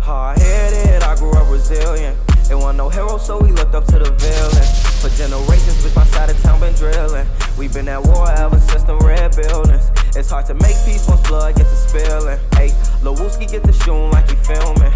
Hard 0.00 0.38
headed, 0.38 1.04
I 1.04 1.14
grew 1.14 1.30
up 1.30 1.48
resilient. 1.52 2.18
There 2.48 2.58
wasn't 2.58 2.78
no 2.78 2.88
hero, 2.88 3.16
so 3.16 3.40
we 3.40 3.52
looked 3.52 3.76
up 3.76 3.84
to 3.84 4.00
the 4.00 4.10
villain. 4.10 4.66
For 4.98 5.08
generations, 5.10 5.86
bitch, 5.86 5.94
my 5.94 6.04
side 6.06 6.30
of 6.30 6.42
town 6.42 6.58
been 6.58 6.74
drilling. 6.74 7.28
we 7.56 7.68
been 7.68 7.86
at 7.86 8.02
war 8.02 8.28
ever 8.32 8.58
since 8.58 8.82
the 8.82 8.96
red 8.96 9.36
buildings. 9.36 9.88
It's 10.16 10.30
hard 10.30 10.46
to 10.46 10.54
make 10.54 10.74
peace 10.84 11.06
once 11.06 11.24
blood 11.28 11.54
gets 11.54 11.70
to 11.70 11.76
spilling. 11.76 12.40
Hey, 12.56 12.74
Lil 13.04 13.14
Wooski 13.14 13.48
get 13.48 13.62
to 13.62 13.72
shooting 13.72 14.10
like 14.10 14.28
he 14.28 14.34
filming. 14.34 14.92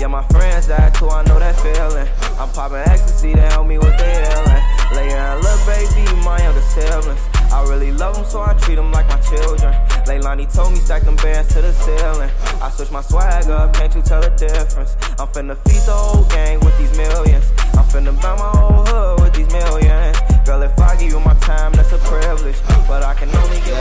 Yeah, 0.00 0.06
my 0.06 0.22
friends 0.28 0.66
died 0.66 0.94
too, 0.94 1.10
I 1.10 1.22
know 1.24 1.38
that 1.38 1.60
feeling. 1.60 2.08
I'm 2.40 2.48
popping 2.56 2.78
ecstasy 2.88 3.34
to 3.34 3.42
help 3.52 3.66
me 3.66 3.76
with 3.76 3.92
the 4.00 4.08
healing. 4.08 4.64
Laying 4.96 5.12
a 5.12 5.36
little 5.36 5.60
baby, 5.68 6.08
my 6.24 6.40
younger 6.40 6.62
siblings. 6.62 7.20
I 7.52 7.68
really 7.68 7.92
love 7.92 8.16
them, 8.16 8.24
so 8.24 8.40
I 8.40 8.54
treat 8.54 8.76
them 8.76 8.92
like 8.92 9.06
my 9.08 9.20
children. 9.20 9.74
Leilani 10.08 10.48
told 10.48 10.72
me 10.72 10.78
stack 10.78 11.02
them 11.02 11.16
bands 11.16 11.52
to 11.52 11.60
the 11.60 11.74
ceiling. 11.74 12.30
I 12.62 12.70
switch 12.70 12.90
my 12.90 13.02
swag 13.02 13.50
up, 13.50 13.74
can't 13.74 13.94
you 13.94 14.00
tell 14.00 14.22
the 14.22 14.30
difference? 14.30 14.96
I'm 15.20 15.28
finna 15.28 15.54
feed 15.68 15.84
the 15.84 15.92
whole 15.92 16.24
gang 16.32 16.60
with 16.60 16.78
these 16.78 16.96
millions. 16.96 17.44
I'm 17.76 17.84
finna 17.84 18.16
buy 18.22 18.40
my 18.40 18.56
whole 18.56 18.86
hood 18.86 19.20
with 19.20 19.34
these 19.34 19.52
millions. 19.52 20.16
Girl, 20.46 20.62
if 20.62 20.80
I 20.80 20.96
give 20.96 21.12
you 21.12 21.20
my 21.20 21.34
time, 21.44 21.72
that's 21.72 21.92
a 21.92 21.98
privilege. 21.98 22.56
But 22.88 23.02
I 23.02 23.12
can 23.12 23.28
only 23.36 23.60
give 23.68 23.76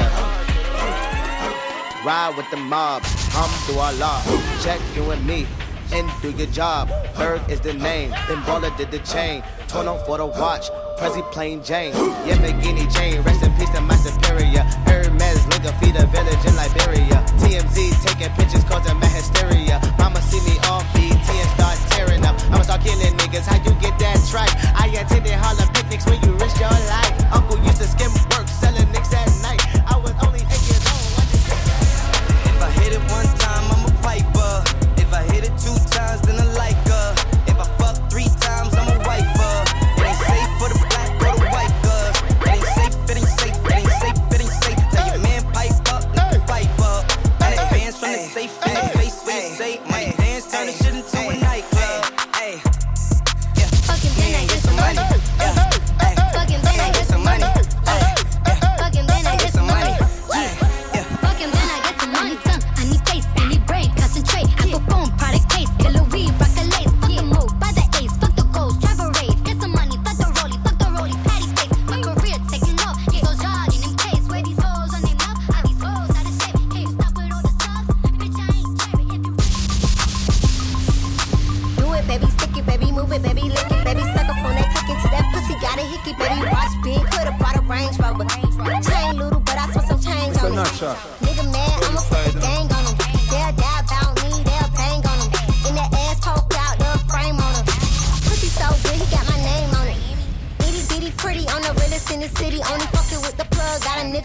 Ride 2.04 2.34
with 2.36 2.50
the 2.52 2.58
mob, 2.58 3.04
hum 3.32 3.50
through 3.64 3.80
our 3.80 3.94
law. 3.94 4.20
Check 4.62 4.82
you 4.96 5.12
and 5.12 5.26
me, 5.26 5.48
and 5.94 6.10
do 6.22 6.32
your 6.32 6.48
job. 6.48 6.90
Berg 7.16 7.42
is 7.50 7.60
the 7.60 7.74
name, 7.74 8.12
then 8.28 8.42
Baller 8.44 8.76
did 8.78 8.92
the 8.92 9.00
chain. 9.00 9.44
Torn 9.68 9.88
on 9.88 10.04
for 10.06 10.18
the 10.18 10.26
watch, 10.26 10.70
Prezi 10.98 11.24
plain 11.32 11.64
Jane. 11.64 11.94
Yeah, 12.26 12.38
McGinney 12.38 12.92
Jane, 12.94 13.22
rest 13.22 13.44
in 13.44 13.54
peace 13.56 13.70
to 13.72 13.82
my 13.82 13.96
superior. 13.96 14.64
Hermes, 14.88 15.46
Linga, 15.48 15.74
feed 15.80 15.96
a 15.96 16.06
village 16.08 16.44
in 16.46 16.56
Liberia. 16.56 17.24
TMZ 17.40 18.06
taking 18.06 18.34
pictures, 18.36 18.64
causing 18.66 19.00
my 19.00 19.08
hysteria. 19.08 19.80
Mama 19.98 20.22
see 20.22 20.42
me 20.50 20.58
on 20.70 20.84
BT 20.94 21.14
and 21.14 21.50
start 21.54 21.78
tearing 21.92 22.26
up. 22.26 22.36
I'ma 22.50 22.64
start 22.64 22.82
killing 22.82 23.14
niggas, 23.18 23.46
how 23.46 23.58
you 23.64 23.74
get 23.80 23.98
that 24.00 24.18
tripe? 24.30 24.54
I 24.76 24.88
attended 24.98 25.34
Harlem 25.34 25.70
picnics 25.74 26.06
when 26.06 26.22
you 26.24 26.34
risk 26.34 26.60
your 26.60 26.70
life. 26.90 27.14
Uncle 27.34 27.58
used 27.64 27.78
to 27.78 27.88
skim 27.88 28.12
work, 28.34 28.48
selling 28.48 28.90
nicks 28.92 29.14
at 29.14 29.30
night. 29.44 29.62
I 29.86 29.99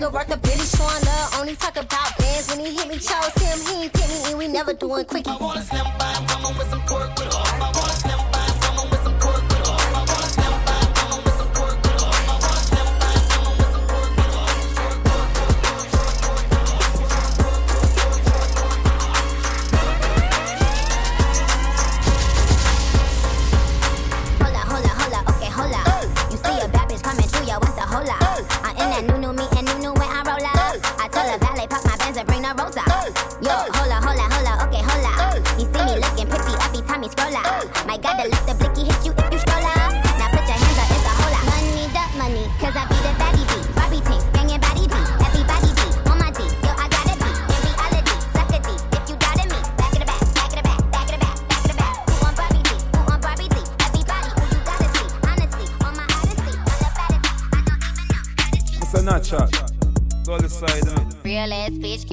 nigga 0.05 0.13
worth 0.13 0.31
a 0.31 0.37
billy 0.37 0.65
showing 0.65 1.05
love. 1.05 1.41
Only 1.41 1.57
talk 1.57 1.77
about 1.77 2.17
bands 2.19 2.49
when 2.49 2.65
he 2.65 2.75
hit 2.75 2.89
me. 2.89 2.95
Chose 2.95 3.35
him, 3.35 3.59
he 3.67 3.85
ain't 3.85 3.93
pick 3.93 4.09
me, 4.09 4.23
and 4.27 4.39
we 4.39 4.49
never 4.49 4.73
doing 4.73 5.05
quickie. 5.05 5.31
I 5.31 5.37
wanna 5.37 5.63
slim 5.63 5.85
by 5.99 6.39
woman 6.43 6.59
with 6.59 6.71
some 6.71 6.83
pork 6.83 7.11
with 7.19 7.33
her. 7.33 7.54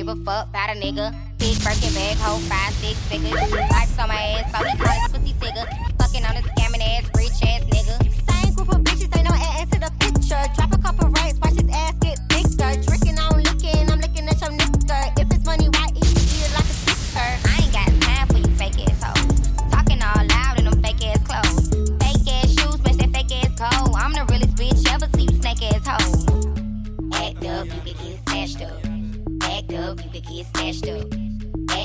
Give 0.04 0.20
a 0.20 0.24
fuck 0.24 0.50
about 0.50 0.70
a 0.76 0.80
nigga. 0.80 1.14
Big 1.38 1.58
Birkin 1.64 1.94
bag, 1.94 2.18
hold 2.18 2.42
five, 2.44 2.74
six 2.76 2.98
figures. 3.08 3.70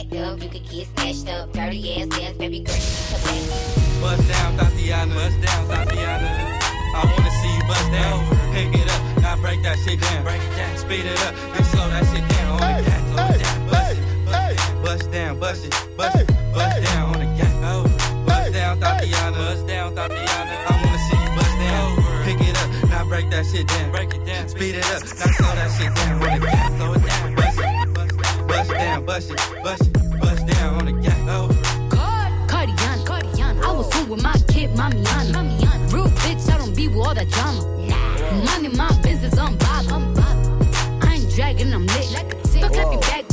Act 0.07 0.16
up, 0.23 0.42
you 0.42 0.49
could 0.49 0.69
get 0.69 0.87
snatched 0.87 1.29
up. 1.29 1.53
Dirty 1.53 2.01
ass 2.01 2.09
ass, 2.21 2.33
baby 2.35 2.61
girl, 2.61 2.77
you 2.77 2.81
need 2.81 3.11
to 3.11 3.19
back 3.27 3.42
up. 3.51 4.01
Bust 4.01 4.29
down, 4.29 4.57
Thotiana. 4.57 5.14
Bust 5.14 5.40
down, 5.42 5.66
Thotiana. 5.66 6.31
I 6.95 7.03
wanna 7.11 7.31
see 7.42 7.55
you 7.57 7.62
bust 7.66 7.90
down. 7.90 8.23
Pick 8.53 8.75
it 8.81 8.88
up, 8.88 9.23
now 9.23 9.37
break 9.37 9.62
that 9.64 9.79
shit 9.85 10.01
down. 10.01 10.23
Break 10.23 10.42
it 10.42 10.57
down, 10.57 10.77
speed 10.77 11.07
it 11.07 11.19
up, 11.27 11.35
then 11.53 11.64
slow 11.64 11.88
that 11.90 12.05
shit 12.07 12.29
down. 12.29 12.53
On 12.53 12.77
the 12.77 12.83
gas, 12.88 13.03
slow 13.11 13.27
it 13.27 13.42
down. 13.42 13.69
Bust 13.69 13.99
it, 13.99 14.83
bust 14.85 15.11
down, 15.11 15.40
bust 15.40 15.64
it, 15.66 15.97
bust 15.97 16.16
it, 16.16 16.27
bust 16.55 16.85
down 16.85 17.14
on 17.14 17.19
the 17.19 17.27
gas. 17.35 17.55
Oh, 17.66 17.83
bust 18.27 18.53
down, 18.53 18.81
Thotiana. 18.81 19.35
Bust 19.35 19.66
down, 19.66 19.95
Thotiana. 19.97 20.55
I 20.66 20.83
wanna 20.85 21.01
see 21.11 21.19
you 21.19 21.31
bust 21.35 21.57
down. 21.59 21.88
Pick 22.25 22.40
it 22.49 22.57
up, 22.57 22.90
now 22.90 23.05
break 23.09 23.29
that 23.31 23.45
shit 23.47 23.66
down. 23.66 23.90
Break 23.90 24.14
it 24.14 24.25
down, 24.25 24.49
speed 24.49 24.77
it 24.77 24.87
up, 24.95 25.03
now 25.03 25.33
slow 25.35 25.55
that 25.59 25.71
shit 25.77 25.92
down. 25.95 26.23
On 26.23 26.40
the 26.40 26.47
gas, 26.47 26.77
slow 26.77 26.92
it 26.92 27.03
down. 27.03 27.46
Bust 28.67 28.81
it, 28.81 28.83
down, 28.83 29.05
bust 29.05 29.31
it, 29.31 29.37
bust 29.63 29.83
it, 29.83 30.21
bust 30.21 30.47
down 30.47 30.75
on 30.75 30.85
the 30.87 30.93
gas. 30.93 31.17
Oh. 31.29 31.49
Cardian, 32.49 33.05
Cardian. 33.05 33.63
I 33.63 33.73
was 33.73 33.93
home 33.95 34.09
with 34.09 34.23
my 34.25 34.33
kid, 34.49 34.71
Mamiana. 34.71 35.33
Mamiana. 35.33 35.93
Real 35.93 36.09
bitch, 36.09 36.53
I 36.53 36.59
don't 36.59 36.75
be 36.75 36.89
with 36.89 36.97
all 36.97 37.15
that 37.15 37.29
drama. 37.29 37.63
Nah. 37.87 38.45
Money, 38.45 38.69
my 38.71 38.91
business, 39.03 39.39
I'm 39.39 39.57
bob. 39.59 39.87
I'm 39.93 40.15
bob. 40.15 41.05
I 41.05 41.15
ain't 41.15 41.31
dragging, 41.31 41.73
I'm 41.73 41.87
lit. 41.87 42.11
Like 42.13 42.35
a 42.35 42.43
tick. 42.43 42.63
Don't 42.63 42.75
clap 42.75 42.89
me 42.91 42.97
back, 42.97 43.26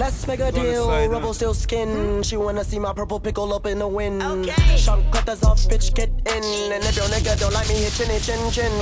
Let's 0.00 0.26
make 0.26 0.40
a 0.40 0.50
Go 0.50 0.58
on 0.58 0.64
the 0.64 0.72
deal. 0.72 0.86
side, 0.86 1.10
Rubble 1.10 1.26
now. 1.26 1.32
still 1.32 1.52
skin. 1.52 1.88
Hmm? 1.90 2.22
She 2.22 2.38
wanna 2.38 2.64
see 2.64 2.78
my 2.78 2.94
purple 2.94 3.20
pickle 3.20 3.52
up 3.52 3.66
in 3.66 3.78
the 3.78 3.86
wind. 3.86 4.22
Okay. 4.22 4.76
Shank 4.78 5.12
cutters 5.12 5.42
off, 5.42 5.60
bitch, 5.68 5.92
get 5.94 6.08
in. 6.08 6.42
And 6.72 6.82
if 6.84 6.96
your 6.96 7.04
nigga 7.12 7.38
don't 7.38 7.52
like 7.52 7.68
me, 7.68 7.74
hit 7.74 7.92
chinny 7.92 8.18
chin 8.18 8.40
chin. 8.50 8.72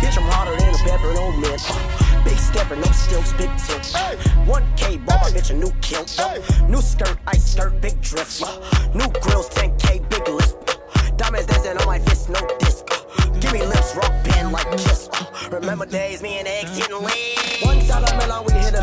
Bitch, 0.00 0.16
I'm 0.16 0.30
harder 0.30 0.54
than 0.56 0.72
a 0.72 0.78
pepper, 0.78 1.12
no 1.14 1.32
man. 1.32 1.58
Big 2.24 2.38
stepper, 2.38 2.76
no 2.76 2.86
stilts, 2.92 3.32
big 3.32 3.50
tip. 3.58 3.82
1K, 4.46 5.04
bought 5.04 5.22
my 5.22 5.30
bitch 5.30 5.50
a 5.50 5.54
new 5.54 5.72
kilt. 5.80 6.16
New 6.70 6.80
skirt, 6.80 7.18
ice 7.26 7.44
skirt, 7.54 7.80
big 7.80 8.00
dress. 8.00 8.40
New 8.94 9.08
grills, 9.20 9.48
10K, 9.48 10.08
big 10.10 10.28
list. 10.28 10.58
Diamonds 11.16 11.46
dancing 11.48 11.76
on 11.76 11.86
my 11.86 11.98
fist, 11.98 12.28
no 12.30 12.38
disc. 12.60 12.86
Give 13.40 13.52
me 13.52 13.66
lips, 13.66 13.96
rock 13.96 14.12
band 14.22 14.52
like 14.52 14.70
kiss. 14.78 15.08
Remember 15.50 15.86
days, 15.86 16.22
me 16.22 16.38
and 16.38 16.46
X 16.46 16.76
hitting 16.76 17.02
lean. 17.02 17.41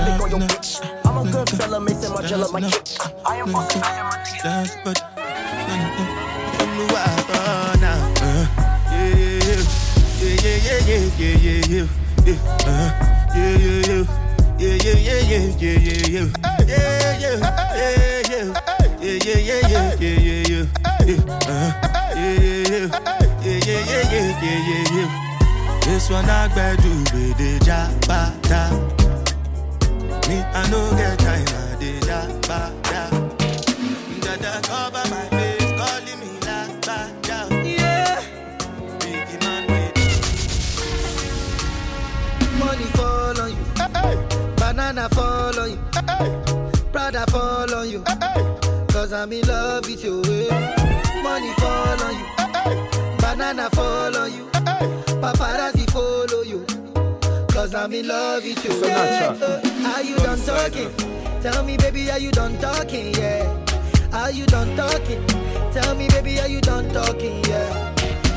One 0.10 0.22
I'm 0.22 0.26
Milan, 0.26 0.26
we 0.26 0.26
hit 0.26 0.26
a 0.26 0.26
lick 0.26 0.26
on 0.26 0.32
your 0.32 0.50
bitch. 0.50 0.72
I'm 1.06 1.18
a 1.18 1.32
good 1.32 1.50
fella, 1.52 1.80
Maison 1.80 2.12
Margiela, 2.14 2.52
my 2.52 2.62
kick. 2.62 2.98
I 3.26 3.36
am 3.38 3.48
fucking, 3.50 3.84
I 3.84 3.94
am 3.94 4.08
a 4.08 4.16
nigga. 4.18 4.84
but 4.84 5.00
now. 7.80 8.14
Uh, 8.22 8.46
yeah, 8.92 9.14
yeah, 9.46 9.62
yeah, 10.20 10.48
yeah, 10.50 10.80
yeah, 10.88 11.06
yeah, 11.06 11.38
yeah, 11.38 11.62
yeah, 11.70 11.88
yeah, 12.26 12.38
uh, 12.66 12.90
yeah, 13.36 13.58
yeah, 13.58 13.86
yeah. 13.88 14.04
Yeah, 14.60 14.76
yeah, 14.84 14.98
yeah, 14.98 15.22
yeah, 15.30 15.46
yeah, 15.60 15.78
yeah, 15.78 16.10
yeah. 16.10 16.28
Yeah, 16.68 17.14
yeah, 17.14 17.38
yeah, 17.78 18.30
yeah. 18.30 18.48
Yeah, 19.00 19.18
yeah, 19.24 19.40
yeah, 19.40 19.62
yeah, 19.70 19.94
yeah, 20.00 20.18
yeah, 20.20 20.42
yeah. 20.50 20.66
Yeah, 21.06 21.22
uh, 21.46 21.70
yeah, 22.16 22.34
yeah, 22.34 22.66
yeah. 22.66 22.90
Yeah, 23.46 23.60
yeah, 23.64 23.82
yeah, 23.86 24.04
yeah, 24.12 24.30
yeah, 24.42 24.60
yeah, 24.70 24.98
yeah. 24.98 25.10
This 25.86 26.10
one 26.10 26.30
I 26.30 26.48
better 26.54 26.82
do 26.82 26.90
with 27.14 27.38
the 27.38 27.60
jabata. 27.60 28.99
Me, 30.30 30.38
I 30.42 30.70
no 30.70 30.82
get 30.96 31.18
time, 31.20 31.48
I 31.48 31.76
did 31.80 32.04
jabata. 32.04 33.02
Dada 34.22 34.54
cover 34.70 35.06
my 35.10 35.24
face, 35.36 35.72
calling 35.80 36.20
me 36.22 36.30
like 36.46 36.74
bada. 36.86 37.40
Yeah. 37.66 38.22
Biggie 39.00 39.40
man 39.44 39.64
with 39.72 39.96
Money 42.60 42.88
fall 42.98 43.40
on 43.42 43.50
you. 43.50 43.66
Eh, 43.80 43.90
eh. 43.96 44.16
Banana 44.58 45.06
fall 45.10 45.60
on 45.60 45.68
you. 45.72 45.80
Eh, 45.96 46.30
Prada 46.92 47.24
fall 47.32 47.74
on 47.74 47.90
you. 47.90 48.02
Cause 48.94 49.12
I'm 49.14 49.32
in 49.34 49.42
love 49.48 49.86
with 49.88 50.04
you. 50.04 50.22
eh. 50.26 50.50
Money 51.24 51.52
fall 51.62 52.02
on 52.06 52.14
you. 52.20 52.26
Banana 53.18 53.70
fall 53.72 54.16
on 54.18 54.32
you. 54.34 54.46
Paparazzi 55.22 55.24
follow 55.24 55.78
you. 55.78 55.79
Cause 57.70 57.84
I'm 57.84 57.94
in 57.94 58.08
love 58.08 58.44
with 58.44 58.66
you. 58.66 58.72
So 58.72 58.88
natural. 58.88 59.44
uh, 59.44 59.94
Are 59.94 60.02
you 60.02 60.16
done 60.16 60.40
talking? 60.40 60.90
Tell 61.40 61.64
me, 61.64 61.78
baby, 61.78 62.10
are 62.10 62.18
you 62.18 62.32
done 62.32 62.58
talking? 62.58 63.14
Yeah. 63.14 63.46
Are 64.12 64.32
you 64.32 64.48
done 64.48 64.76
talking? 64.76 65.24
Tell 65.72 65.94
me, 65.94 66.08
baby, 66.08 66.40
are 66.40 66.48
you 66.48 66.62
done 66.62 66.90
talking? 66.92 67.44
Yeah. 67.46 67.94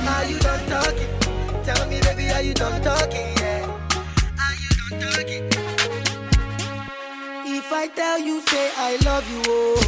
Are 0.06 0.26
you 0.26 0.38
done 0.38 0.68
talking? 0.68 1.08
Tell 1.64 1.88
me, 1.88 2.02
baby, 2.02 2.30
are 2.30 2.42
you 2.42 2.52
done 2.52 2.82
talking? 2.82 3.32
Yeah. 3.38 3.64
Are 4.36 4.54
you 4.60 4.68
done 5.00 5.00
talking? 5.00 5.48
If 7.56 7.72
I 7.72 7.88
tell 7.88 8.18
you, 8.18 8.42
say 8.42 8.70
I 8.76 8.96
love 9.02 9.26
you, 9.32 9.42
oh. 9.46 9.80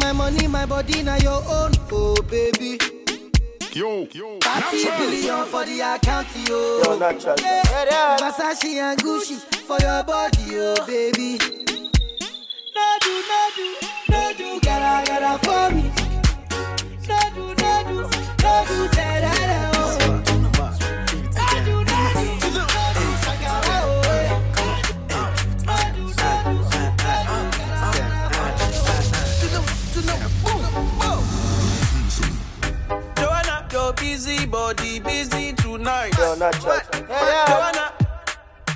My 0.00 0.12
money, 0.12 0.46
my 0.46 0.64
body, 0.64 1.02
now 1.02 1.16
your 1.16 1.42
own, 1.48 1.72
oh 1.90 2.14
baby. 2.30 2.78
Yo, 3.74 4.06
yo, 4.12 4.38
30 4.40 4.84
billion 4.98 5.44
for 5.46 5.64
the 5.64 5.80
account, 5.80 6.28
yo. 6.48 6.80
Yo, 6.84 6.96
natural. 6.96 7.34
Yeah. 7.40 8.16
Versace 8.20 8.76
and 8.76 9.00
Gucci 9.02 9.36
for 9.66 9.78
your 9.80 10.04
body, 10.04 10.44
oh 10.52 10.76
baby. 10.86 11.38
No 12.76 12.98
do, 13.00 13.22
no 13.28 13.50
do, 13.56 13.74
no 14.10 14.32
do, 14.36 14.60
gotta, 14.60 15.04
gotta 15.10 15.38
for 15.44 15.74
me. 15.74 15.90
No 17.08 17.18
do, 17.34 17.46
no 17.62 17.82
do, 17.88 17.96
no 18.44 18.64
do, 18.68 18.88
say 18.94 19.20
that, 19.22 19.70
oh. 19.70 19.73
Your 33.84 33.92
busy 33.94 34.46
body 34.46 34.98
busy 35.00 35.52
tonight. 35.52 36.16
Yo, 36.18 36.34
natural. 36.36 36.80
Joanna, 37.48 37.92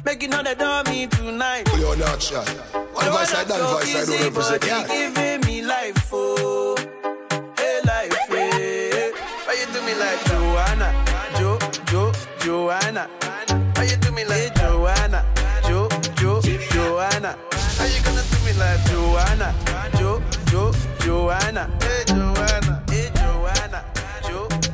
making 0.05 0.35
all 0.35 0.43
the 0.43 0.55
dummy 0.55 1.07
tonight. 1.07 1.65
You're 1.79 1.97
not 1.97 2.21
shy. 2.23 2.45
One 2.93 3.11
voice 3.11 3.35
I 3.35 3.45
done, 3.45 3.61
voice 3.73 3.97
I 3.97 4.05
don't 4.05 4.23
represent. 4.25 4.63
body 4.63 4.67
Yeah. 4.67 4.87
giving 4.87 5.41
me 5.47 5.63
life, 5.63 6.11
oh, 6.13 6.77
hey 7.57 7.81
life, 7.85 8.13
hey. 8.29 9.13
Why 9.47 9.55
you 9.61 9.67
do 9.73 9.81
me 9.87 9.95
like 9.95 10.21
Joanna, 10.29 10.89
Jo, 11.39 11.59
Jo, 11.87 12.13
Joanna? 12.41 13.09
Why 13.77 13.85
you 13.85 13.97
do 13.97 14.11
me 14.13 14.25
like 14.25 14.55
Joanna, 14.57 15.25
Jo, 15.67 15.89
Jo, 16.17 16.41
Joanna? 16.43 17.39
How 17.79 17.87
you 17.87 18.03
gonna 18.05 18.23
do 18.31 18.39
me 18.45 18.53
like 18.61 18.85
Joanna, 18.91 19.55
Jo, 19.99 20.23
Jo, 20.51 20.73
Joanna, 21.01 21.71
hey 21.81 22.05
Joanna, 22.07 22.38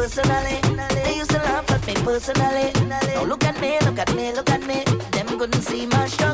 personally. 0.00 0.60
They 0.94 1.16
used 1.16 1.30
to 1.30 1.36
laugh 1.38 1.70
at 1.70 1.86
me 1.86 1.94
personally. 1.94 2.72
Now 2.88 3.24
look 3.24 3.44
at 3.44 3.60
me, 3.60 3.78
look 3.80 3.98
at 3.98 4.14
me, 4.14 4.32
look 4.32 4.50
at 4.50 4.62
me. 4.62 4.82
Them 5.12 5.38
couldn't 5.38 5.62
see 5.62 5.86
my 5.86 6.06
show. 6.06 6.29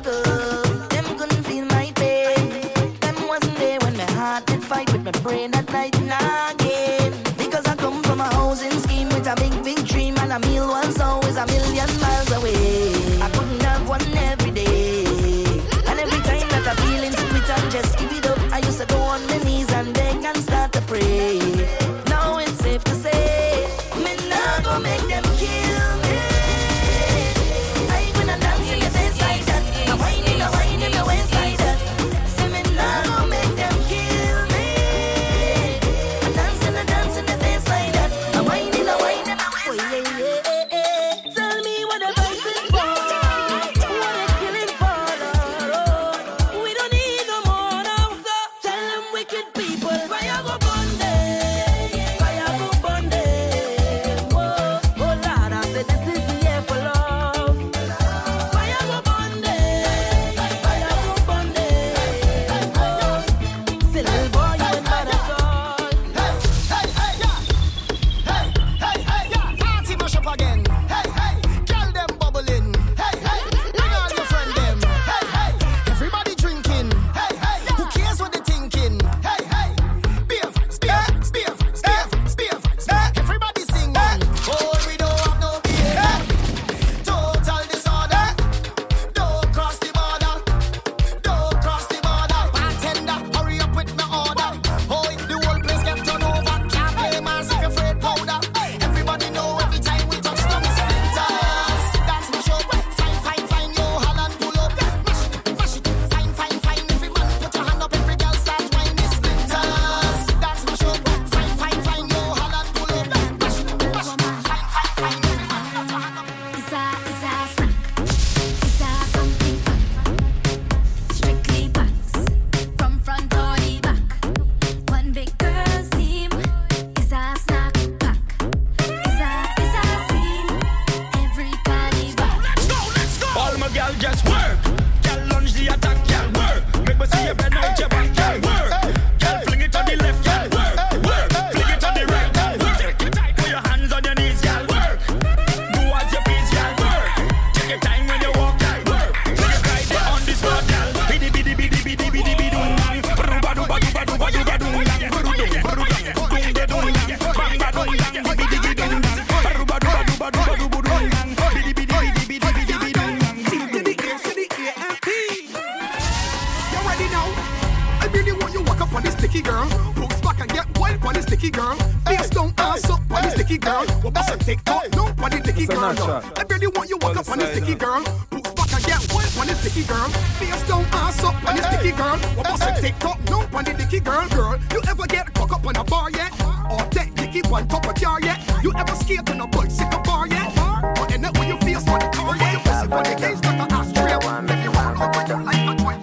Wild 179.84 179.84
on 179.84 179.84
this 179.84 179.84
sticky 179.84 179.86
girl. 179.88 180.08
Face 180.38 180.62
down, 180.68 180.84
ass 180.92 181.24
up 181.24 181.48
on 181.48 181.56
this 181.56 181.66
sticky 181.66 181.92
girl. 181.92 182.18
What 182.36 182.46
bust 182.46 182.62
a 182.62 182.80
TikTok? 182.80 183.18
No, 183.30 183.40
on 183.52 183.64
the 183.64 183.74
sticky 183.74 184.00
girl. 184.00 184.28
Girl, 184.28 184.58
you 184.72 184.80
ever 184.88 185.06
get 185.06 185.32
cock 185.34 185.52
up 185.52 185.66
on 185.66 185.76
a 185.76 185.84
bar 185.84 186.10
yet? 186.10 186.32
Or 186.70 186.84
take 186.90 187.14
dicky 187.14 187.42
on 187.42 187.68
top 187.68 187.86
of 187.86 187.94
car 187.94 188.20
yet? 188.20 188.40
You 188.62 188.72
ever 188.76 188.94
skate 188.96 189.28
on 189.30 189.40
a 189.40 189.46
bicycle 189.46 190.00
bar 190.02 190.26
yet? 190.28 190.56
Or 190.98 191.12
end 191.12 191.26
up 191.26 191.38
with 191.38 191.48
your 191.48 191.60
face 191.60 191.86
on 191.88 191.98
the 191.98 192.08
car 192.08 192.36
yet? 192.36 192.52
You 192.52 192.58
pussy 192.60 192.88
for 192.88 193.02
the 193.02 193.14
case 193.20 193.44
like 193.44 193.60
an 193.60 193.72
ashtray. 193.72 194.42
Make 194.42 194.64
you 194.64 194.70
walk 194.72 195.00
up 195.00 195.16
with 195.16 195.28
your 195.28 195.42
life 195.42 195.70
a 195.70 195.82
twin 195.82 196.02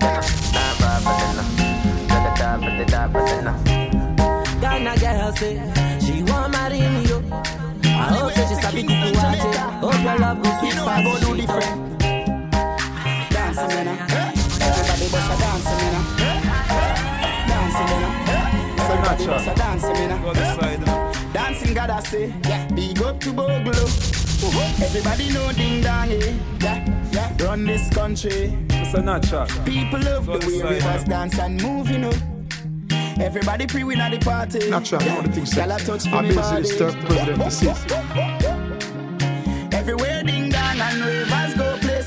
Ghana 4.61 4.97
girl 4.97 5.31
say 5.35 5.82
know. 19.17 19.23
Everybody 19.23 19.25
bust 19.27 19.47
a 19.47 19.53
dancing, 19.55 19.95
you 19.95 20.07
know. 20.07 20.33
Dancing, 21.33 21.73
God, 21.73 21.89
I 21.89 21.99
say. 22.01 22.33
Yeah. 22.43 22.67
Big 22.73 23.01
up 23.01 23.19
to 23.21 23.33
Bogle. 23.33 23.73
Everybody 24.83 25.29
know 25.33 25.51
ding 25.53 25.81
dong, 25.81 26.11
eh? 26.11 26.33
Yeah, 26.59 26.85
yeah. 27.11 27.33
Run 27.45 27.65
this 27.65 27.89
country. 27.89 28.53
It's 28.69 28.93
a 28.93 29.01
natural. 29.01 29.47
People 29.65 29.99
love 30.01 30.25
Go 30.25 30.37
the 30.37 30.47
way 30.47 30.53
inside, 30.55 30.83
Ravers 30.83 31.03
dance 31.05 31.39
and 31.39 31.61
move, 31.61 31.89
you 31.89 31.99
know. 31.99 32.11
Everybody 33.19 33.67
pre 33.67 33.83
win 33.83 33.99
at 34.01 34.11
the 34.11 34.19
party. 34.19 34.69
Natural, 34.69 35.01
yeah. 35.03 35.15
all 35.15 35.21
the 35.21 35.31
things 35.31 35.53
Gyal 35.53 35.67
that 35.67 35.81
a 35.81 35.85
touch 35.85 36.07
I 36.07 36.11
for 36.11 36.21
me 36.23 36.29
basically 36.35 36.61
body. 36.61 36.65
start 36.65 36.95
president 37.05 37.41
to 37.41 37.51
see. 37.51 37.69
Everywhere 39.77 40.23
ding 40.23 40.49
dong 40.49 40.79
and 40.79 41.01
Ravers 41.01 41.03
go, 41.03 41.25
place 41.25 41.42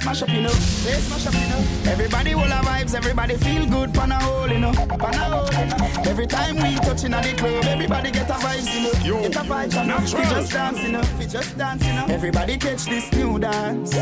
mash 0.07 0.23
up, 0.23 0.29
you 0.29 0.41
know. 0.41 0.49
Place 0.49 1.11
mash 1.11 1.27
up, 1.27 1.35
you 1.35 1.49
know. 1.49 1.91
Everybody 1.91 2.35
will 2.35 2.43
have 2.43 2.65
vibes, 2.65 2.95
everybody 2.95 3.37
feel 3.37 3.67
good, 3.67 3.93
pan 3.93 4.13
a 4.13 4.21
hole, 4.23 4.49
you 4.49 4.61
know. 4.61 4.73
Pan 4.73 5.15
a 5.15 5.25
hole, 5.33 5.51
you 5.53 5.67
know. 5.67 6.11
Every 6.11 6.27
time 6.27 6.57
we 6.57 6.77
touch 6.77 7.05
in 7.05 7.11
the 7.11 7.35
club, 7.37 7.65
everybody 7.65 8.11
get 8.13 8.31
a 8.31 8.35
vibes, 8.35 8.73
you 8.75 9.13
know. 9.13 9.23
Get 9.23 9.37
a 9.37 9.41
vibes, 9.41 9.75
you 9.75 9.85
know. 9.85 9.99
We 9.99 10.25
just 10.31 10.53
dance, 10.53 10.83
you 10.83 10.93
know. 10.93 11.03
We 11.19 11.27
just 11.27 11.59
dance, 11.59 11.85
you 11.85 11.93
know. 11.93 12.07
Everybody 12.09 12.57
catch 12.57 12.85
this 12.85 13.13
new 13.13 13.39
dance. 13.39 13.95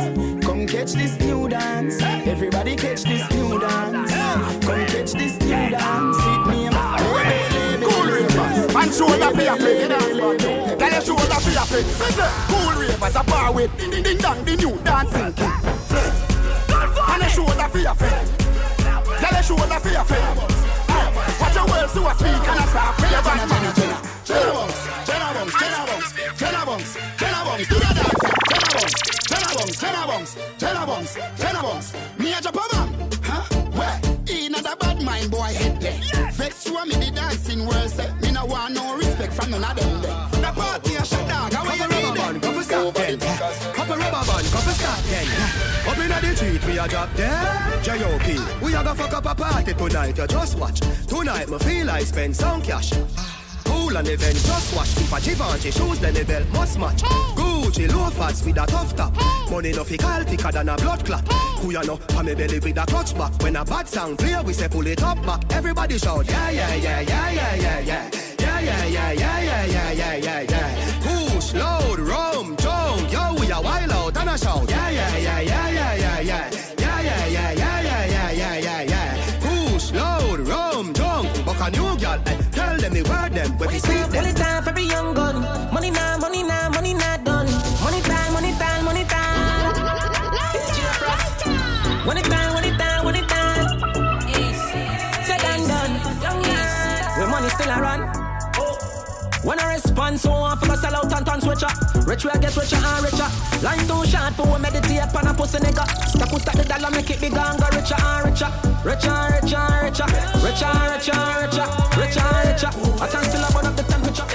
Come 0.44 0.66
catch 0.66 0.92
this 0.92 1.18
new 1.20 1.48
dance. 1.48 2.00
Everybody 2.02 2.76
catch 2.76 3.02
this 3.02 3.30
new 3.30 3.58
dance. 3.58 4.12
Come 4.66 4.86
catch 4.86 5.12
this 5.12 5.40
new 5.40 5.70
dance. 5.70 6.43
And 8.84 8.92
shoulder 8.92 9.30
for 9.32 9.40
your 9.40 9.56
feet. 9.56 9.88
Tell 10.78 10.92
your 10.92 11.00
shoulder 11.00 11.24
your 11.54 11.64
feet. 11.72 11.86
Listen, 12.04 12.28
cool 12.48 12.72
ravers, 12.78 13.16
a 13.16 13.24
bar 13.24 13.52
with 13.54 13.70
ding 13.78 13.90
ding 13.90 14.02
ding 14.02 14.18
dong, 14.18 14.44
the 14.44 14.56
new 14.56 14.76
dancing 14.84 15.32
king. 15.32 15.56
And 17.08 17.22
a 17.22 17.28
shoulder 17.30 17.68
for 17.72 17.78
your 17.78 17.94
feet. 17.94 18.12
Tell 19.24 19.32
your 19.32 19.42
shoulder 19.42 19.80
for 19.80 19.88
your 19.88 20.04
feet. 20.04 20.20
Watch 21.40 21.54
your 21.54 21.66
words 21.66 21.92
to 21.94 22.00
a 22.04 22.12
speak 22.12 22.44
and 22.44 22.60
a 22.60 22.66
stop 22.68 22.94
for 23.00 23.08
your 23.08 23.22
band. 23.22 23.50
Genna 24.24 24.52
Bounce, 24.52 24.84
Genna 25.08 25.32
Bounce, 25.32 25.54
Genna 26.36 26.66
Bounce, 26.66 26.96
Genna 27.16 27.40
Bounce, 27.44 27.68
do 27.68 27.74
the 27.74 27.90
dance. 27.96 28.22
Genna 29.30 29.50
Bounce, 29.56 29.76
Genna 29.80 30.02
Bounce, 30.06 30.36
Genna 30.58 30.84
Bounce, 30.86 31.16
Genna 31.40 31.62
Bounce. 31.62 31.88
Me 31.92 32.02
a 32.02 32.13
we 46.74 46.80
a 46.80 46.88
drop 46.88 47.12
there. 47.14 47.80
J.O.P. 47.82 48.38
We 48.64 48.74
a 48.74 48.82
go 48.82 48.94
fuck 48.94 49.12
up 49.12 49.26
a 49.26 49.34
party 49.34 49.74
tonight. 49.74 50.18
You 50.18 50.26
just 50.26 50.58
watch. 50.58 50.80
Tonight, 51.06 51.48
me 51.48 51.58
feel 51.58 51.90
I 51.90 52.00
spend 52.00 52.36
some 52.36 52.62
cash. 52.62 52.92
Cool 53.64 53.96
on 53.96 54.06
event, 54.06 54.36
just 54.36 54.74
watch. 54.74 54.88
If 54.96 55.12
a 55.12 55.20
Givenchy 55.20 55.70
shoes, 55.70 56.00
then 56.00 56.14
the 56.14 56.24
belt 56.24 56.48
must 56.52 56.78
match. 56.78 57.02
Gucci 57.36 57.90
loafers 57.92 58.44
with 58.44 58.58
a 58.58 58.66
tough 58.66 58.96
top. 58.96 59.14
Money 59.50 59.72
no 59.72 59.84
fi 59.84 59.96
call 59.96 60.24
thicker 60.24 60.50
than 60.50 60.68
a 60.68 60.76
blood 60.76 61.04
clot. 61.04 61.32
Who 61.60 61.70
ya 61.70 61.82
know? 61.82 61.96
Pa 61.96 62.22
me 62.22 62.34
belly 62.34 62.58
with 62.58 62.76
a 62.76 62.86
clutch 62.86 63.16
back. 63.16 63.32
When 63.42 63.56
a 63.56 63.64
bad 63.64 63.86
sound 63.86 64.18
clear, 64.18 64.42
we 64.42 64.52
say 64.52 64.68
pull 64.68 64.86
it 64.86 65.02
up 65.02 65.24
back. 65.24 65.42
Everybody 65.52 65.98
shout, 65.98 66.26
yeah, 66.26 66.50
yeah, 66.50 66.74
yeah, 66.74 67.00
yeah, 67.00 67.30
yeah, 67.30 67.54
yeah, 67.54 67.80
yeah. 67.80 68.10
Yeah, 68.38 68.60
yeah, 68.60 68.86
yeah, 68.86 69.12
yeah, 69.12 69.64
yeah, 69.64 69.92
yeah, 69.92 70.14
yeah, 70.16 70.40
yeah. 70.40 71.00
Push, 71.02 71.54
load, 71.54 72.00
rum, 72.00 72.56
junk. 72.56 73.12
Yo, 73.12 73.34
we 73.38 73.50
a 73.50 73.60
wild 73.60 73.92
out 73.92 74.16
and 74.16 74.30
a 74.30 74.38
shout. 74.38 74.68
Yeah, 74.68 74.90
yeah, 74.90 75.16
yeah, 75.18 75.40
yeah, 75.40 75.63
yeah, 76.52 77.00
yeah, 77.00 77.26
yeah. 77.26 77.52
Yeah, 77.52 77.80
yeah, 77.80 77.80
yeah, 77.82 78.04
yeah, 78.06 78.30
yeah, 78.32 78.58
yeah, 78.58 78.82
yeah. 78.82 79.40
Push, 79.40 79.92
load, 79.92 80.40
rum, 80.40 80.92
junk. 80.92 81.28
Buck 81.44 81.60
a 81.60 81.70
new 81.70 81.96
girl, 81.98 82.20
eh. 82.26 82.36
Tell 82.52 82.76
them 82.78 82.92
the 82.92 83.02
word 83.02 83.32
them 83.34 83.58
when 83.58 83.68
we 83.70 83.78
see 83.78 83.94
them. 83.94 84.14
Only 84.14 84.32
time 84.32 84.62
for 84.62 84.70
every 84.70 84.84
young 84.84 85.14
gun. 85.14 85.42
Money 85.72 85.90
now, 85.90 86.18
money 86.18 86.42
now, 86.42 86.68
money 86.70 86.94
not 86.94 87.24
done. 87.24 87.46
Money 87.82 88.00
time, 88.02 88.32
money 88.32 88.52
time, 88.58 88.84
money 88.84 89.04
time. 89.04 89.74
Money 92.06 92.22
time, 92.22 92.52
money 92.54 92.70
time, 92.76 93.04
money 93.04 93.22
time. 93.22 93.68
Said 95.26 95.44
and 95.44 95.68
done. 95.68 95.92
When 97.18 97.30
money 97.30 97.48
still 97.50 97.70
a 97.70 97.80
run. 97.80 98.13
When 99.44 99.60
I 99.60 99.74
respond, 99.74 100.18
so 100.18 100.32
on 100.32 100.56
for 100.58 100.74
sell 100.76 100.96
out 100.96 101.12
and 101.12 101.26
turn 101.26 101.40
switcher. 101.40 101.68
Rich 102.06 102.24
will 102.24 102.40
get 102.40 102.56
richer 102.56 102.76
and 102.76 103.04
richer. 103.04 103.28
Line 103.62 103.86
too 103.86 104.04
short 104.08 104.32
for 104.34 104.46
we 104.50 104.58
meditate 104.58 105.14
on 105.14 105.26
a 105.26 105.34
pussy 105.34 105.58
nigga. 105.58 105.84
Stack 106.08 106.30
who 106.30 106.38
stack 106.38 106.56
the 106.56 106.64
dollar, 106.64 106.90
make 106.90 107.10
it 107.10 107.20
bigger 107.20 107.38
and 107.38 107.60
go 107.60 107.66
richer 107.76 107.94
and 107.94 108.24
richer. 108.24 108.50
Richer 108.84 109.10
and 109.10 109.44
richer 109.44 109.56
and 109.56 109.82
richer. 109.84 110.06
Richer 110.40 110.64
and 110.64 110.88
richer 110.96 111.12
and 111.12 111.36
richer. 111.44 111.66
Richer 112.00 112.24
and 112.24 112.48
richer. 112.48 112.70
I 113.02 113.06
can 113.06 113.24
still 113.28 113.46
burn 113.52 113.66
up 113.66 113.76
the 113.76 113.82
temperature. 113.84 114.26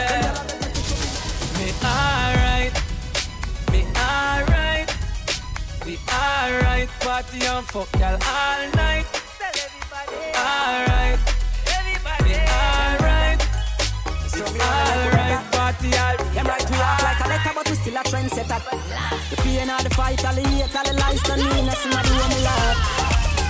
Me 1.57 1.74
alright, 1.84 2.74
me 3.72 3.82
alright, 3.97 4.89
we 5.86 5.97
alright. 6.14 6.89
Party 7.01 7.45
and 7.45 7.66
fuck 7.66 7.89
y'all 7.99 8.14
all 8.14 8.62
night. 8.76 9.05
Alright, 10.38 11.20
still 18.44 18.58
a 18.58 18.60
trendsetter. 18.60 19.30
The 19.30 19.36
pain 19.38 19.70
of 19.70 19.84
the 19.84 19.90
fight, 19.90 20.26
all 20.26 20.34
the 20.34 20.42
hate, 20.42 20.76
all 20.76 20.84
the 20.84 20.94
lies, 20.94 21.22
don't 21.24 21.40
mean 21.40 21.66
nothing. 21.66 21.94
I 21.94 22.02
do 22.04 22.14
what 22.14 22.30
me 22.30 22.40
love. 22.44 22.78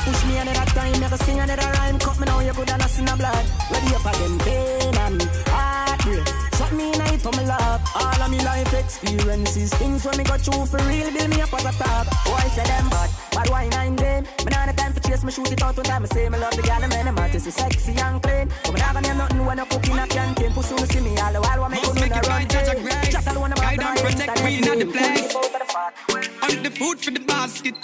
Push 0.06 0.26
me 0.26 0.38
another 0.38 0.66
time, 0.72 1.00
never 1.00 1.18
sing 1.18 1.40
another 1.40 1.72
rhyme. 1.78 2.00
Cut 2.00 2.20
me 2.20 2.26
now, 2.26 2.40
you 2.40 2.54
good 2.54 2.70
and 2.70 2.82
in 2.82 3.06
the 3.06 3.16
blood. 3.18 3.46
Ready 3.72 3.96
up 3.96 4.06
again, 4.06 4.40
pain 4.40 4.96
and 4.96 5.18
me 5.18 5.26
heartbreak. 5.48 6.28
Shut 6.58 6.72
me 6.74 6.94
in 6.94 7.02
it, 7.02 7.26
me 7.26 7.44
love. 7.46 7.82
All 7.96 8.22
of 8.22 8.32
me 8.32 8.40
life 8.44 8.74
experiences, 8.74 9.74
things 9.76 10.06
when 10.06 10.18
me 10.18 10.24
got 10.24 10.42
through 10.42 10.66
for 10.66 10.82
real, 10.88 11.12
build 11.12 11.30
me 11.30 11.42
up 11.42 11.54
as 11.54 11.66
a 11.66 11.72
top. 11.78 12.08
Why 12.26 12.42
say 12.56 12.64
them 12.66 12.90
bad, 12.90 13.10
but 13.40 13.50
why 13.50 13.68
nine 13.70 13.96
them? 13.96 14.24
Me 14.46 14.52
not 14.52 14.76
time 14.76 14.94
for 14.94 15.00
chase, 15.00 15.24
me 15.24 15.32
shoot 15.32 15.52
it 15.52 15.64
out 15.64 15.76
one 15.78 15.86
time. 15.86 16.04
I 16.04 16.08
say 16.08 16.30
me 16.30 16.38
love 16.38 16.56
the 16.56 16.62
girl, 16.62 16.80
man, 16.80 17.08
I'm 17.08 17.18
artist, 17.18 17.52
sexy 17.52 17.94
and 17.96 18.22
clean. 18.22 18.50
But 18.64 18.74
me 18.74 18.80
gonna 18.82 19.02
name 19.02 19.18
nothing 19.18 19.46
when 19.46 19.60
I 19.60 19.66
cook 19.66 19.88
in 19.88 20.00
a 20.00 20.08
canteen. 20.08 20.52
Pussy 20.52 20.76
me 20.76 20.86
see 20.86 21.00
me 21.02 21.18
all 21.18 21.34
the 21.34 21.42
while, 21.42 21.62
what 21.62 21.72
me 21.72 21.80
good 21.82 21.96
make 21.96 22.12
it 22.12 22.26
a 22.26 22.30
right, 22.30 22.50
judge 22.50 22.68
a 22.68 22.76
grace. 22.82 23.10
Just 23.10 23.28
alone 23.28 23.52
about 23.54 23.64
Guide 23.64 23.82
and 23.82 24.00
protect 24.00 24.44
we 24.44 24.58
in 24.58 24.80
the 24.80 24.86
place. 24.86 25.34
Pull 25.34 25.44
it 25.44 25.62
out 25.76 26.50
On 26.50 26.64
the 26.64 26.72
food 26.72 27.00
for 27.00 27.12
the 27.12 27.20
basket. 27.22 27.76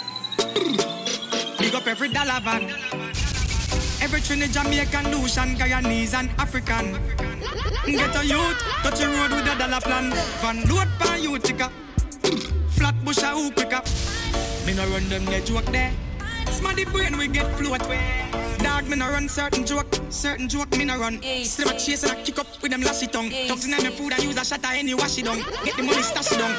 Big 1.58 1.74
up 1.74 1.86
every 1.86 2.08
dollar 2.12 2.40
van. 2.40 2.64
Every 4.02 4.20
Trinidad, 4.20 4.52
Jamaican, 4.52 5.10
Lucian, 5.10 5.56
Guyanese, 5.56 6.14
and 6.14 6.30
African. 6.38 7.00
Get 7.86 8.14
a 8.14 8.24
youth, 8.26 8.58
touch 8.82 8.98
the 8.98 9.06
road 9.08 9.30
with 9.32 9.52
a 9.52 9.58
dollar 9.58 9.80
plan. 9.80 10.12
Van 10.42 10.60
load 10.68 10.88
pan 10.98 11.22
you 11.22 11.38
ticker. 11.38 11.70
Flat 12.76 12.94
bush 13.04 13.22
a 13.22 13.28
who 13.28 13.50
quicker. 13.52 13.80
Me 14.66 14.74
no 14.74 14.84
run 14.88 15.08
them 15.08 15.24
the 15.26 15.40
joke 15.42 15.64
there. 15.66 15.92
Smarty 16.50 16.84
brain 16.86 17.16
we 17.16 17.28
get 17.28 17.46
float 17.56 17.86
way. 17.88 18.28
Dog 18.58 18.88
me 18.88 18.96
no 18.96 19.08
run 19.08 19.28
certain 19.28 19.64
joke, 19.64 19.86
certain 20.10 20.48
joke 20.48 20.76
me 20.76 20.84
no 20.84 20.98
run. 20.98 21.22
Slim 21.44 21.68
a 21.68 21.78
chase 21.78 22.02
and 22.02 22.18
I 22.18 22.22
kick 22.22 22.40
up 22.40 22.46
with 22.60 22.72
them 22.72 22.82
lashy 22.82 23.06
tongue. 23.06 23.30
Tucks 23.46 23.64
in 23.64 23.70
my 23.70 23.78
food 23.90 24.12
I 24.12 24.18
use 24.18 24.36
a 24.36 24.44
shot 24.44 24.64
at 24.64 24.74
any 24.74 24.92
wash 24.94 25.18
it 25.18 25.26
down. 25.26 25.38
Get 25.64 25.76
the 25.76 25.84
money 25.84 26.02
stash 26.02 26.32
it 26.32 26.38
down. 26.38 26.52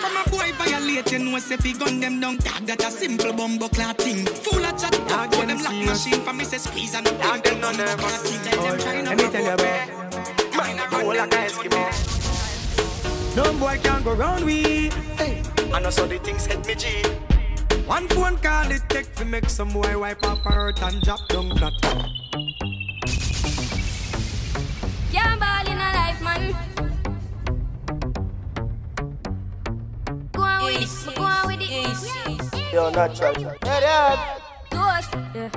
From 0.00 0.16
a 0.16 0.24
boy 0.30 0.52
violate 0.56 1.12
you 1.12 1.18
know 1.18 1.38
say 1.38 1.58
fi 1.58 1.72
gun 1.74 2.00
them 2.00 2.18
down. 2.18 2.38
Dog 2.38 2.64
that 2.66 2.82
a 2.82 2.90
simple 2.90 3.34
bumbo 3.34 3.68
clot 3.68 3.98
thing. 3.98 4.24
Full 4.24 4.64
of 4.64 4.80
chat, 4.80 4.92
dog 5.06 5.30
put 5.30 5.48
them 5.48 5.62
lock 5.62 5.74
machine 5.74 6.20
for 6.22 6.32
me 6.32 6.44
say 6.44 6.56
squeeze 6.56 6.94
and 6.94 7.04
dog 7.20 7.44
them 7.44 7.60
no 7.60 7.72
nervous. 7.72 8.22
Tell 8.48 8.62
them 8.62 8.78
try 8.80 9.02
no 9.02 9.10
Let 9.10 9.18
me 9.18 9.28
tell 9.28 9.44
you 9.44 9.50
about 9.50 9.88
Man, 10.56 10.78
cool 10.88 11.14
like 11.14 11.34
a 11.34 11.36
Eskimo 11.44 11.82
No 13.36 13.52
boy 13.58 13.78
can 13.82 14.02
go 14.02 14.14
round 14.14 14.44
we 14.46 14.90
hey. 15.18 15.42
And 15.74 15.86
I 15.86 15.90
saw 15.90 16.06
the 16.06 16.18
things 16.18 16.46
hit 16.46 16.66
me 16.66 16.74
G. 16.74 17.02
One 17.86 18.08
phone 18.08 18.36
call 18.38 18.70
it 18.70 18.82
take 18.88 19.14
to 19.16 19.24
make 19.24 19.48
some 19.48 19.70
boy 19.70 19.98
wipe 19.98 20.24
up 20.26 20.38
hurt 20.38 20.82
and 20.82 21.00
drop 21.02 21.28
down 21.28 21.56
flat. 21.56 21.72
Can't 25.12 25.40
ball 25.40 25.66
in 25.66 25.78
a 25.78 25.90
life, 25.94 26.20
man. 26.22 26.54
Go 30.32 30.42
on 30.42 30.64
with 30.64 30.82
it, 30.82 31.16
go 31.16 31.22
on 31.22 31.46
with 31.46 31.60
it. 31.60 32.72
You're 32.72 32.90
not 32.90 33.14
trying. 33.14 33.44
Hey, 33.44 33.80
Dad. 33.80 34.18
Toast, 34.70 35.14
yeah. 35.34 35.50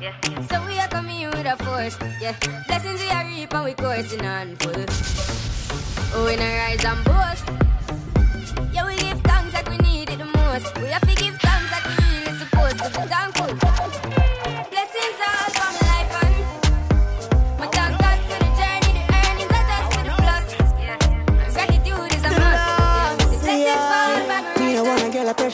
Yeah. 0.00 0.46
So 0.48 0.66
we 0.66 0.78
are 0.78 0.88
coming 0.88 1.26
with 1.30 1.46
a 1.46 1.56
force, 1.64 1.98
yeah. 2.20 2.34
Blessings 2.66 3.00
we 3.00 3.08
are 3.10 3.24
reaping, 3.24 3.64
we 3.64 3.74
coursing 3.74 4.26
on 4.26 4.56
full. 4.56 4.84
Oh, 6.14 6.24
we 6.26 6.36
rise 6.36 6.84
and 6.84 7.04
boast. 7.04 7.77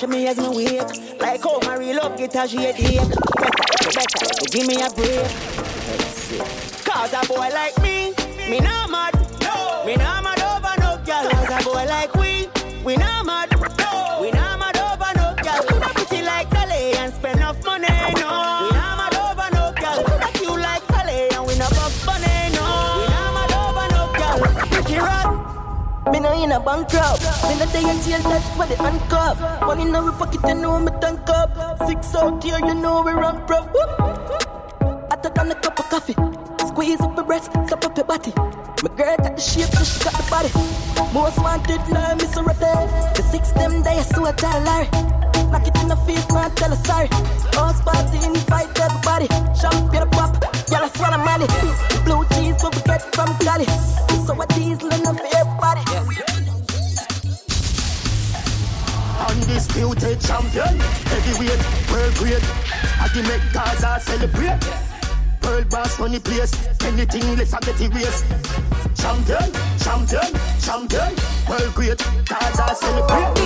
Pressure 0.07 0.19
me 0.19 0.29
as 0.29 0.39
me 0.39 0.49
wake. 0.49 1.21
Like 1.21 1.43
how 1.43 1.59
my 1.61 1.77
real 1.77 1.97
love 1.97 2.17
get 2.17 2.35
a 2.35 2.49
shade 2.49 2.75
ache. 2.77 3.01
Better, 3.01 4.19
better, 4.21 4.47
give 4.51 4.67
me 4.67 4.81
a 4.81 4.91
break. 4.91 5.27
Cause 6.85 7.13
a 7.13 7.27
boy 7.27 7.49
like 7.53 7.77
me, 7.83 8.15
me 8.49 8.61
not 8.61 8.91
mad. 8.91 9.15
No. 9.43 9.85
Me 9.87 9.97
not 9.97 10.23
mad 10.23 10.41
over 10.41 10.81
no 10.81 11.05
girl. 11.05 11.31
Cause 11.31 11.61
a 11.61 11.65
boy 11.65 11.85
like 11.87 12.15
we, 12.15 12.49
we 12.85 12.97
not 12.97 13.27
mad. 13.27 13.54
Rough. 26.25 26.35
Me 26.35 26.39
no 26.39 26.45
in 26.45 26.53
a 26.53 26.61
bankrupt. 26.61 27.23
Me 27.49 27.59
no 27.59 27.67
day 27.73 27.91
in 27.91 28.03
jail, 28.03 28.23
that's 28.23 28.47
what 28.57 28.71
it 28.71 28.79
handcuff. 28.79 29.41
Money 29.63 29.83
in 29.83 29.95
our 29.95 30.13
pocket, 30.13 30.41
you 30.47 30.55
know 30.55 30.79
me 30.81 30.91
tank 31.01 31.29
up. 31.29 31.79
Six 31.87 32.15
out 32.15 32.43
here, 32.43 32.59
you 32.59 32.75
know 32.75 33.03
we 33.03 33.13
run. 33.13 33.37
I 35.11 35.17
took 35.23 35.39
on 35.39 35.51
a 35.51 35.55
cup 35.55 35.79
of 35.79 35.89
coffee. 35.91 36.15
Squeeze 36.67 37.01
up 37.01 37.17
your 37.17 37.25
breast, 37.25 37.53
suck 37.69 37.85
up 37.85 37.97
your 37.97 38.07
body. 38.07 38.33
My 38.83 38.91
girl 38.97 39.17
got 39.17 39.37
the 39.37 39.41
shape, 39.41 39.73
so 39.75 39.85
she 39.85 40.05
got 40.05 40.15
the 40.15 40.25
body. 40.31 40.51
Most 41.13 41.39
wanted, 41.39 41.81
now 41.93 42.15
Miss 42.15 42.37
Rete. 42.37 42.73
The 43.15 43.23
six 43.31 43.53
them 43.53 43.83
day, 43.83 43.99
I 43.99 44.03
saw 44.03 44.25
a 44.25 44.33
Larry. 44.65 44.89
Knock 45.51 45.67
it 45.67 45.77
in 45.81 45.89
the 45.89 45.97
face, 46.07 46.29
man, 46.33 46.51
tell 46.57 46.71
her 46.71 46.85
sorry. 46.85 47.09
House 47.55 47.81
party, 47.83 48.19
in 48.27 48.35
fight 48.35 48.69
everybody. 48.81 49.29
Champagne 49.55 50.09
pop, 50.11 50.35
y'all 50.71 50.89
swallow 50.89 51.19
money. 51.19 51.47
Blue 52.05 52.25
cheese, 52.35 52.57
but 52.61 52.75
we 52.75 52.83
get 52.83 53.03
from 53.15 53.31
Cali. 53.39 53.67
So 54.27 54.35
what 54.35 54.49
these 54.51 54.83
little 54.83 55.15
Undisputed 59.65 60.21
champion, 60.21 60.79
heavyweight, 61.09 61.59
world 61.91 62.15
great. 62.17 62.45
I 63.01 63.09
can 63.09 63.25
make 63.25 63.41
Gaza 63.53 63.99
celebrate. 63.99 64.61
World 65.43 65.71
boss 65.71 65.99
on 66.01 66.13
the 66.13 66.21
place, 66.21 66.53
anything 66.85 67.37
less 67.37 67.55
I 67.55 67.61
get 67.61 67.81
erased. 67.81 68.25
Champion, 68.95 69.51
champion, 69.81 70.29
champion, 70.61 71.17
world 71.49 71.75
great. 71.75 71.99
Gaza 72.29 72.75
celebrate. 72.75 73.25
On. 73.25 73.37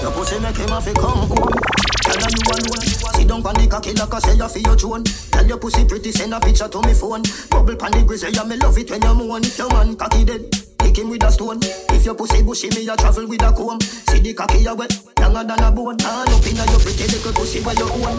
Your 0.00 0.12
pussy 0.12 0.38
make 0.38 0.56
him 0.56 0.68
have 0.68 0.84
to 0.84 0.94
come 0.94 1.26
home. 1.26 1.58
Tell 2.06 2.22
her 2.22 2.30
you 2.30 2.46
alone. 2.54 2.86
Sit 2.86 3.26
down 3.26 3.44
on 3.44 3.54
the 3.54 3.66
cocky 3.68 3.92
like 3.94 4.14
I 4.14 4.18
say 4.20 4.34
you 4.36 4.48
for 4.48 4.58
your 4.60 4.76
drone. 4.76 5.02
Tell 5.02 5.46
your 5.46 5.58
pussy 5.58 5.84
pretty, 5.84 6.12
send 6.12 6.34
a 6.34 6.38
picture 6.38 6.68
to 6.68 6.82
me 6.82 6.94
phone. 6.94 7.22
Bubble 7.50 7.74
pan 7.74 7.90
the 7.90 8.04
grizzly, 8.06 8.30
yeah, 8.30 8.44
me 8.44 8.56
love 8.56 8.78
it 8.78 8.90
when 8.90 9.02
you 9.02 9.14
moan. 9.14 9.42
If 9.42 9.58
your 9.58 9.68
man 9.70 9.96
cocky 9.96 10.24
dead, 10.24 10.54
kick 10.96 11.04
him 11.04 11.10
with 11.10 11.24
a 11.24 11.30
stone. 11.30 11.58
If 11.92 12.04
your 12.04 12.14
pussy 12.14 12.42
bushy, 12.42 12.68
me 12.70 12.88
a 12.88 12.96
travel 12.96 13.28
with 13.28 13.42
a 13.42 13.52
comb. 13.52 13.80
See 13.80 14.20
the 14.20 14.32
cocky 14.32 14.58
you 14.58 14.74
wet, 14.74 14.92
younger 15.20 15.44
than 15.44 15.60
a 15.60 15.70
bone. 15.70 15.96
Turn 15.98 16.28
up 16.28 16.46
inna 16.46 16.64
your 16.70 16.80
pretty 16.80 17.04
little 17.04 17.32
pussy 17.32 17.60
where 17.60 17.74
you 17.74 17.84
own. 17.84 18.18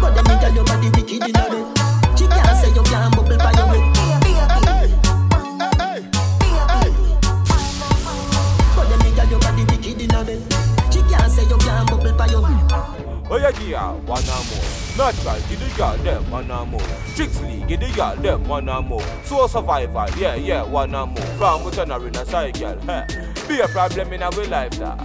But 0.00 0.14
them 0.14 0.24
nigga 0.26 0.54
your 0.54 0.64
body 0.64 0.90
wicked 0.94 1.28
inna 1.28 1.44
bed. 1.50 1.66
She 2.18 2.26
can't 2.26 2.56
say 2.58 2.70
you 2.70 2.82
can't 2.82 3.16
bubble 3.16 3.36
by 3.36 3.52
your 3.52 3.66
head. 3.66 3.82
But 8.76 8.86
them 8.88 9.00
nigga 9.00 9.30
your 9.30 9.40
body 9.40 9.64
wicked 9.64 10.00
inna 10.00 10.24
bed. 10.24 10.40
She 10.92 11.00
can't 11.02 11.32
say 11.32 11.44
you 11.44 11.58
can't 11.58 11.90
bubble 11.90 12.12
by 12.16 12.26
your 12.26 12.46
head. 12.46 13.17
Yeah, 13.30 13.92
one 13.92 14.24
more. 14.24 14.64
Natural, 14.96 15.38
give 15.48 15.60
the 15.60 15.74
girl 15.76 15.96
them 15.98 16.30
one 16.30 16.48
more. 16.48 16.80
Strictly, 17.08 17.62
give 17.68 17.80
the 17.80 17.92
girl 17.94 18.16
them 18.16 18.48
one 18.48 18.64
more. 18.64 19.02
Soul 19.24 19.46
survival, 19.48 20.06
yeah, 20.18 20.34
yeah, 20.34 20.62
one 20.62 20.92
more. 20.92 21.14
From 21.36 21.64
we 21.64 21.70
turn 21.70 21.90
her 21.90 22.06
in 22.06 22.16
a 22.16 22.24
cycle, 22.24 22.80
hey. 22.80 23.06
Be 23.46 23.60
a 23.60 23.68
problem 23.68 24.12
in 24.14 24.22
our 24.22 24.30
life, 24.46 24.78
dog. 24.78 24.98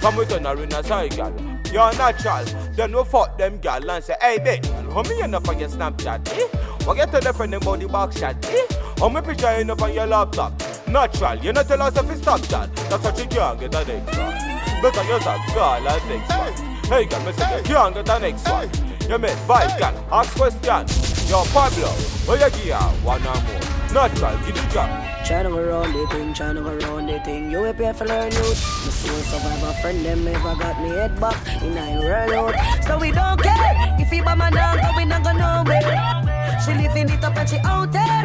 From 0.00 0.16
we 0.16 0.24
turn 0.26 0.44
her 0.44 0.62
in 0.62 0.72
a 0.72 0.82
cycle. 0.84 1.32
You're 1.72 1.92
natural, 1.94 2.44
then 2.74 2.96
we 2.96 3.04
fuck 3.04 3.36
them 3.36 3.58
girl 3.58 3.90
and 3.90 4.04
say, 4.04 4.14
hey 4.20 4.60
how 4.92 5.02
me 5.02 5.20
enough 5.20 5.48
on 5.48 5.58
your 5.58 5.68
Snapchat, 5.68 6.28
eh? 6.32 6.46
What 6.84 6.96
get 6.96 7.12
to 7.12 7.20
the 7.20 7.32
friend 7.32 7.54
about 7.54 7.80
the 7.80 7.88
box 7.88 8.18
shot, 8.18 8.44
eh? 8.46 8.66
How 8.98 9.08
me 9.08 9.20
picture 9.20 9.50
enough 9.50 9.82
on 9.82 9.92
your 9.92 10.06
laptop? 10.06 10.52
Natural, 10.88 11.36
you 11.38 11.52
not 11.52 11.66
tell 11.66 11.82
us 11.82 11.96
if 11.96 12.10
it's 12.10 12.22
stop 12.22 12.40
that. 12.42 12.74
That's 12.76 13.04
what 13.04 13.18
you 13.18 13.26
can't 13.26 13.58
get 13.58 13.72
the 13.72 13.84
next 13.84 14.16
one. 14.16 14.82
Because 14.82 15.06
you're 15.08 15.18
a 15.18 15.54
girl 15.54 15.88
at 15.88 16.06
next 16.08 16.36
one. 16.36 16.52
Hey 16.54 16.79
girl, 16.90 17.24
me 17.24 17.32
say 17.32 17.58
you 17.58 17.62
can't 17.62 17.94
get 17.94 18.06
the 18.06 18.18
next 18.18 18.48
one. 18.48 18.68
You 19.08 19.18
make 19.18 19.36
five 19.46 19.78
girl, 19.78 19.94
ask 20.12 20.34
question. 20.36 20.86
Yo 21.30 21.44
Pablo, 21.54 21.94
oh 22.26 22.36
yeah, 22.38 22.50
yeah, 22.66 22.82
one 23.04 23.22
and 23.22 23.44
more. 23.46 23.60
Natural, 23.94 24.36
give 24.44 24.54
the 24.54 24.62
job. 24.72 24.90
Tryna 25.24 25.50
go 25.50 25.62
round 25.62 25.94
the 25.94 26.06
thing, 26.08 26.34
tryna 26.34 26.62
go 26.64 26.74
round 26.86 27.08
the 27.08 27.20
thing. 27.20 27.50
You 27.50 27.60
will 27.60 27.74
pay 27.74 27.92
for 27.92 28.04
learn 28.06 28.32
youth. 28.32 28.58
My 28.84 28.90
soul 28.90 29.20
survivor 29.30 29.72
friend, 29.80 30.04
them 30.04 30.24
never 30.24 30.54
got 30.56 30.82
me 30.82 30.88
head 30.88 31.20
back 31.20 31.62
in 31.62 31.78
a 31.78 32.00
world 32.00 32.54
out. 32.54 32.84
So 32.84 32.98
we 32.98 33.12
don't 33.12 33.40
care 33.40 33.96
if 34.00 34.08
he 34.08 34.20
by 34.20 34.34
my 34.34 34.50
dog, 34.50 34.80
but 34.82 34.96
we 34.96 35.04
not 35.04 35.22
go 35.22 35.32
nowhere. 35.32 36.58
She 36.64 36.74
living 36.74 37.10
it 37.10 37.22
up 37.22 37.36
and 37.36 37.48
she 37.48 37.58
out 37.58 37.92
there. 37.92 38.22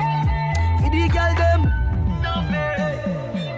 For 0.81 0.89
the 0.89 1.07
girl 1.13 1.35
them. 1.37 1.61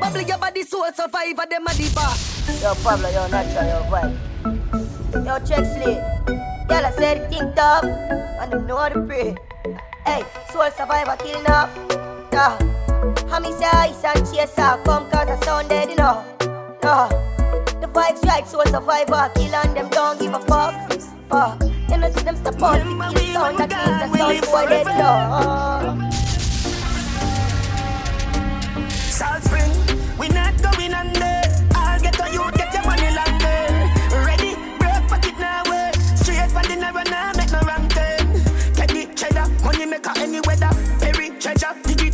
Bubble 0.01 0.21
your 0.21 0.37
body, 0.37 0.63
soul 0.63 0.91
survivor, 0.93 1.45
them 1.49 1.67
a 1.67 1.73
the 1.73 1.91
boss. 1.95 2.61
Yo, 2.61 2.75
Pablo, 2.83 3.09
yo, 3.09 3.27
natural, 3.27 3.67
yo, 3.67 3.83
vibe. 3.89 4.36
Yo, 4.47 5.39
check. 5.45 5.65
Girl, 6.67 6.85
I 6.85 6.91
said 6.91 7.17
it 7.17 7.29
think 7.29 7.55
tough, 7.55 7.83
and 7.83 8.51
them 8.51 8.67
know 8.67 8.77
how 8.77 8.89
to 8.89 9.01
pray. 9.01 9.35
Hey, 10.05 10.23
soul 10.51 10.69
survivor 10.71 11.15
killing 11.23 11.47
off. 11.47 11.69
Yeah. 12.31 12.57
How 13.29 13.39
me 13.39 13.51
say 13.51 13.65
ice 13.73 14.03
and 14.03 14.25
chase 14.27 14.57
up, 14.59 14.83
come 14.85 15.09
cause 15.09 15.29
I 15.29 15.39
sound 15.43 15.69
dead, 15.69 15.97
know. 15.97 16.23
No. 16.83 17.07
The 17.81 17.87
vibes 17.87 18.23
right, 18.23 18.47
soul 18.47 18.65
survivor, 18.65 19.31
kill 19.35 19.55
and 19.55 19.75
them 19.75 19.89
don't 19.89 20.19
give 20.19 20.33
a 20.33 20.39
fuck. 20.39 20.91
Fuck. 21.29 21.63
You 21.89 21.97
know, 21.97 22.11
see 22.11 22.23
them 22.23 22.35
step 22.35 22.61
out, 22.61 22.79
the 22.79 23.19
kill 23.19 23.33
sound, 23.33 23.57
that 23.57 23.69
means 23.69 24.11
the 24.11 24.17
sound 24.17 24.41
boy 24.45 24.65
dead, 24.67 24.87
no. 24.87 26.09
Salt 29.09 29.43
Spring, 29.43 29.71
we 30.17 30.27
not 30.29 30.61
going 30.61 30.93
under. 30.93 31.46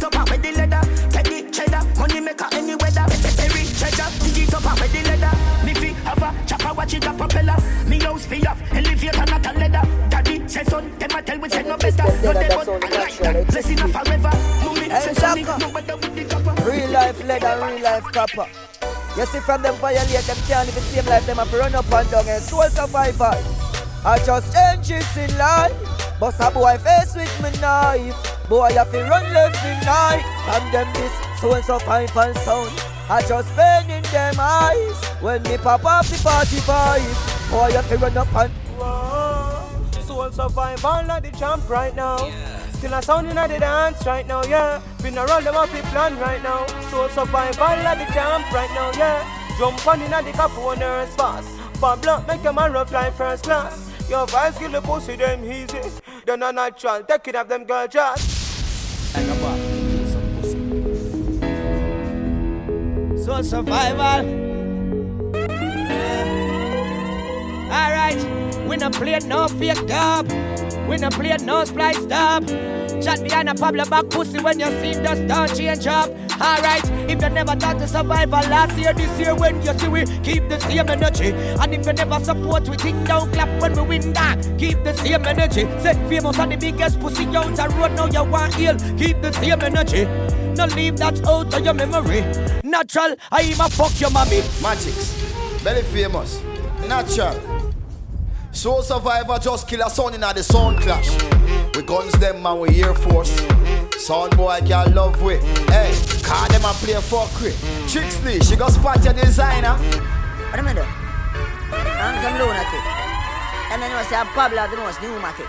It 0.04 0.16
up 0.16 0.20
and 0.20 0.30
with 0.30 0.42
the 0.44 0.52
leather. 0.52 0.82
Get 1.12 1.26
the 1.26 1.52
cheddar, 1.52 1.84
money 2.00 2.20
maker 2.20 2.48
any 2.54 2.76
weather. 2.76 3.06
Perry 3.38 3.64
treasure, 3.80 4.10
dig 4.20 4.44
it 4.44 4.54
up 4.54 4.66
and 4.66 4.80
with 4.80 4.92
the 4.92 5.02
leather. 5.08 5.34
Me 5.66 5.74
fi 5.74 5.90
have 6.04 6.24
a 6.24 6.46
chopper, 6.46 6.74
watch 6.74 6.94
it 6.94 7.06
a 7.06 7.14
propeller. 7.14 7.58
Me 7.88 8.00
house 8.00 8.26
fi 8.26 8.42
off, 8.46 8.60
elevator 8.74 9.26
not 9.26 9.46
a 9.46 9.52
leather. 9.60 9.84
Daddy 10.10 10.48
say 10.48 10.64
son, 10.64 10.98
them 11.00 11.12
a 11.12 11.22
tell 11.22 11.40
we 11.40 11.50
say 11.50 11.64
no 11.64 11.78
better. 11.78 12.04
No 12.24 12.34
them 12.34 12.52
but 12.52 12.70
I 12.70 13.04
like 13.04 13.18
that. 13.20 13.48
Blessing 13.48 13.80
a 13.80 13.88
forever. 13.88 14.32
Mummy 14.64 14.90
say 14.90 15.14
sonny, 15.14 15.44
no 15.44 15.72
better 15.72 15.96
with 15.96 16.16
the 16.16 16.24
copper. 16.26 16.70
Real 16.70 16.90
life 16.90 17.24
leather, 17.26 17.66
real 17.66 17.84
life 17.84 18.04
copper. 18.12 18.48
You 19.16 19.26
see 19.28 19.40
from 19.40 19.62
them 19.62 19.76
violate, 19.76 20.26
them 20.26 20.38
can't 20.48 20.66
live 20.66 20.76
the 20.76 20.82
same 20.82 21.06
life, 21.06 21.26
them 21.26 21.38
have 21.38 21.54
run 21.54 21.76
up 21.76 21.92
and 21.92 22.10
down 22.10 22.28
and 22.28 22.44
soul 22.44 22.64
survivor. 22.70 23.63
I 24.06 24.20
just 24.26 24.54
change 24.54 24.92
it 24.92 25.18
in 25.18 25.38
life. 25.38 26.20
Bust 26.20 26.42
a 26.42 26.52
boy 26.52 26.78
face 26.78 27.16
with 27.16 27.32
me 27.42 27.50
knife. 27.62 28.16
Boy, 28.50 28.74
have 28.74 28.92
to 28.92 29.02
run 29.04 29.24
left 29.34 29.64
me 29.64 29.72
night. 29.86 30.24
And 30.50 30.74
them 30.74 30.92
this 30.94 31.14
soul 31.40 31.62
survivor 31.62 32.34
sound. 32.40 32.72
I 33.10 33.22
just 33.26 33.56
pain 33.56 33.90
in 33.90 34.04
them 34.04 34.36
eyes. 34.38 35.04
When 35.22 35.42
me 35.44 35.58
pop 35.58 35.86
off 35.86 36.10
the 36.10 36.18
45. 36.18 37.50
Boy, 37.50 37.72
have 37.72 37.88
to 37.90 37.98
run 37.98 38.18
up 38.18 38.36
and 38.36 38.52
Whoa. 38.78 40.02
Soul 40.06 40.32
survivor 40.32 41.08
like 41.08 41.24
the 41.24 41.32
champ 41.38 41.70
right 41.70 41.96
now. 41.96 42.18
Still 42.74 42.94
a 42.96 43.02
sound 43.02 43.28
in 43.30 43.36
the 43.36 43.48
dance 43.58 44.06
right 44.06 44.28
now, 44.28 44.44
yeah. 44.44 44.82
Been 45.02 45.18
a 45.18 45.26
roll 45.26 45.42
them 45.42 45.56
off 45.56 45.72
the 45.72 45.82
plan 45.84 46.20
right 46.20 46.44
now. 46.44 46.66
Soul 46.92 47.08
survival 47.08 47.84
like 47.84 48.06
the 48.06 48.14
champ 48.14 48.52
right 48.52 48.70
now, 48.76 48.92
yeah. 48.98 49.24
Jump 49.58 49.88
on 49.88 50.02
in 50.02 50.12
the 50.12 50.32
cafe 50.34 50.62
owners 50.62 51.16
fast. 51.16 51.48
Pablo 51.80 52.22
make 52.28 52.44
a 52.44 52.52
man 52.52 52.74
rough 52.74 52.92
like 52.92 53.14
first 53.14 53.46
class. 53.46 53.93
Your 54.10 54.28
vibes 54.28 54.58
kill 54.60 54.72
the 54.72 54.82
pussy 54.82 55.16
them 55.16 55.44
easy. 55.44 55.82
They're 56.26 56.38
not 56.38 56.56
natural, 56.56 57.04
it 57.28 57.36
of 57.36 57.48
them 57.48 57.64
girl 57.66 57.88
just. 57.88 59.16
Like 59.16 59.28
a 59.28 59.36
bar, 59.42 59.58
kill 59.58 60.06
some 60.08 60.36
pussy. 60.36 60.58
Soul 63.24 63.44
survival. 63.44 64.26
Alright, 67.72 68.22
we 68.68 68.78
not 68.78 68.94
play 68.94 69.20
no 69.20 69.48
fake 69.48 69.88
dub. 69.88 70.28
We 70.88 70.98
not 70.98 71.14
play 71.14 71.36
no 71.42 71.64
splice 71.66 72.06
dub. 72.06 72.44
Shot 73.04 73.22
behind 73.22 73.50
a 73.50 73.54
Pablo 73.54 73.84
back 73.86 74.10
pussy 74.10 74.40
when 74.40 74.60
you 74.60 74.68
see 74.80 74.94
dust 74.94 75.28
don't 75.28 75.54
change 75.58 75.86
up. 75.88 76.10
Alright, 76.40 76.90
if 77.10 77.22
you 77.22 77.30
never 77.30 77.54
thought 77.54 77.78
to 77.80 77.88
survive 77.88 78.30
last 78.30 78.78
year, 78.78 78.94
this 78.94 79.20
year 79.20 79.36
when 79.36 79.62
you 79.62 79.78
see 79.78 79.88
we 79.90 80.06
keep 80.22 80.48
the 80.48 80.58
same 80.62 80.88
energy. 80.88 81.32
And 81.32 81.74
if 81.74 81.86
you 81.86 81.92
never 81.92 82.24
support, 82.24 82.70
we 82.70 82.78
think 82.78 83.06
down 83.06 83.30
clap 83.34 83.62
when 83.62 83.74
we 83.74 83.82
win 83.82 84.14
that. 84.14 84.42
Keep 84.58 84.86
the 84.86 84.94
same 84.94 85.26
energy. 85.26 85.64
Set 85.82 85.98
famous 86.08 86.40
on 86.40 86.48
the 86.48 86.56
biggest 86.56 86.98
pussy 87.02 87.26
out 87.26 87.54
the 87.54 87.68
road, 87.78 87.92
now 87.92 88.06
you 88.06 88.30
want 88.32 88.54
heal. 88.54 88.78
Keep 88.98 89.22
the 89.22 89.34
same 89.34 89.62
energy. 89.62 90.06
No 90.56 90.66
leave 90.68 90.96
that 90.98 91.28
out 91.28 91.54
of 91.54 91.66
your 91.66 91.74
memory. 91.74 92.22
Natural, 92.64 93.16
I 93.32 93.42
even 93.42 93.70
fuck 93.70 94.00
your 94.00 94.12
mommy. 94.12 94.42
Magics, 94.62 95.12
very 95.62 95.82
famous. 95.82 96.42
Natural. 96.88 97.74
Soul 98.54 98.82
Survivor 98.82 99.40
just 99.42 99.68
kill 99.68 99.82
a 99.82 99.90
son 99.90 100.14
in 100.14 100.22
the 100.22 100.42
sound 100.42 100.80
clash. 100.80 101.33
We 101.76 101.82
guns 101.84 102.14
them 102.14 102.42
man, 102.42 102.60
we 102.60 102.84
Air 102.84 102.94
Force. 102.94 103.32
Sound 103.98 104.36
boy 104.36 104.60
can 104.66 104.94
love 104.94 105.22
we. 105.22 105.36
Hey, 105.72 105.94
call 106.24 106.48
them 106.50 106.66
and 106.66 106.78
play 106.78 106.94
fuck 106.96 107.32
we. 107.42 107.50
Trixley, 107.88 108.44
she 108.48 108.56
got 108.56 108.72
spot 108.72 109.04
your 109.04 109.14
designer. 109.14 109.74
What 110.50 110.60
am 110.60 110.68
I 110.68 110.74
doing? 110.74 110.88
I'm 111.72 112.22
some 112.22 112.38
lunatic. 112.38 112.84
And 113.72 113.82
then 113.82 113.90
you 113.90 114.04
say 114.06 114.16
I'm 114.16 114.28
Pablo 114.28 114.68
the 114.70 114.78
most 114.78 115.02
new 115.02 115.18
market. 115.20 115.48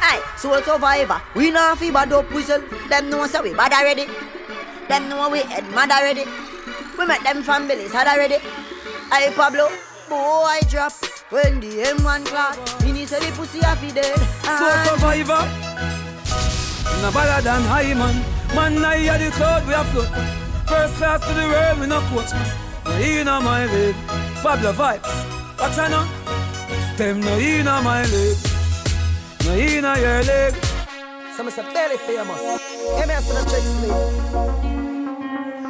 Aye, 0.00 0.22
Soul 0.36 0.60
Survivor. 0.62 1.20
We 1.34 1.50
know 1.50 1.74
fever 1.76 2.04
dope 2.06 2.30
whistle. 2.32 2.62
Them 2.88 3.10
know 3.10 3.26
say 3.26 3.40
we 3.40 3.54
bad 3.54 3.72
already. 3.72 4.06
Them 4.88 5.08
know 5.08 5.30
we 5.30 5.40
head 5.40 5.68
mad 5.70 5.90
already. 5.90 6.24
We 6.98 7.06
met 7.06 7.22
them 7.22 7.42
from 7.42 7.66
Billy's 7.66 7.92
had 7.92 8.06
already. 8.06 8.36
Aye, 9.10 9.32
Pablo. 9.34 9.68
Boy, 10.08 10.44
I 10.44 10.60
drop. 10.68 10.92
When 11.30 11.58
the 11.58 11.82
M1 11.96 12.26
class, 12.26 12.83
Mini 13.04 13.20
say 13.20 13.30
the 13.30 13.36
pussy 13.36 13.58
a 13.58 13.76
fi 13.76 13.90
dead. 13.92 14.18
Soul 14.58 14.76
survivor. 14.86 15.42
No 17.02 17.10
better 17.12 17.42
than 17.42 17.62
high 17.64 17.94
man. 17.94 18.16
Man, 18.54 18.84
I 18.84 18.98
hear 18.98 19.18
the 19.18 19.30
cloud 19.32 19.66
we 19.66 19.74
are 19.74 19.84
float. 19.84 20.08
First 20.66 20.96
class 20.96 21.20
to 21.26 21.34
the 21.34 21.46
world, 21.46 21.80
we 21.80 21.86
no 21.86 22.00
coach 22.08 22.32
man. 22.32 22.48
No 22.86 22.92
in 22.92 23.26
my 23.26 23.66
league. 23.66 23.96
Pablo 24.42 24.72
vibes. 24.72 25.14
Watch 25.58 25.78
I 25.78 25.88
know. 25.88 26.06
Them 26.96 27.20
no 27.20 27.36
in 27.36 27.66
my 27.66 28.04
league. 28.04 28.38
No 29.44 29.52
in 29.52 29.84
your 29.84 30.22
leg. 30.22 30.54
Some 31.36 31.48
is 31.48 31.58
a 31.58 31.62
very 31.62 31.98
famous. 31.98 32.40
Give 32.40 33.08
me 33.08 33.14
a 33.14 33.20
son 33.20 33.36
of 33.36 33.46
Trixley. 33.52 33.90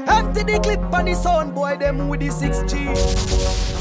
Empty 0.06 0.42
the 0.44 0.58
clip 0.60 0.94
on 0.94 1.04
the 1.06 1.14
sound 1.14 1.54
boy, 1.54 1.76
them 1.78 2.08
with 2.08 2.20
the 2.20 2.28
6G. 2.28 3.73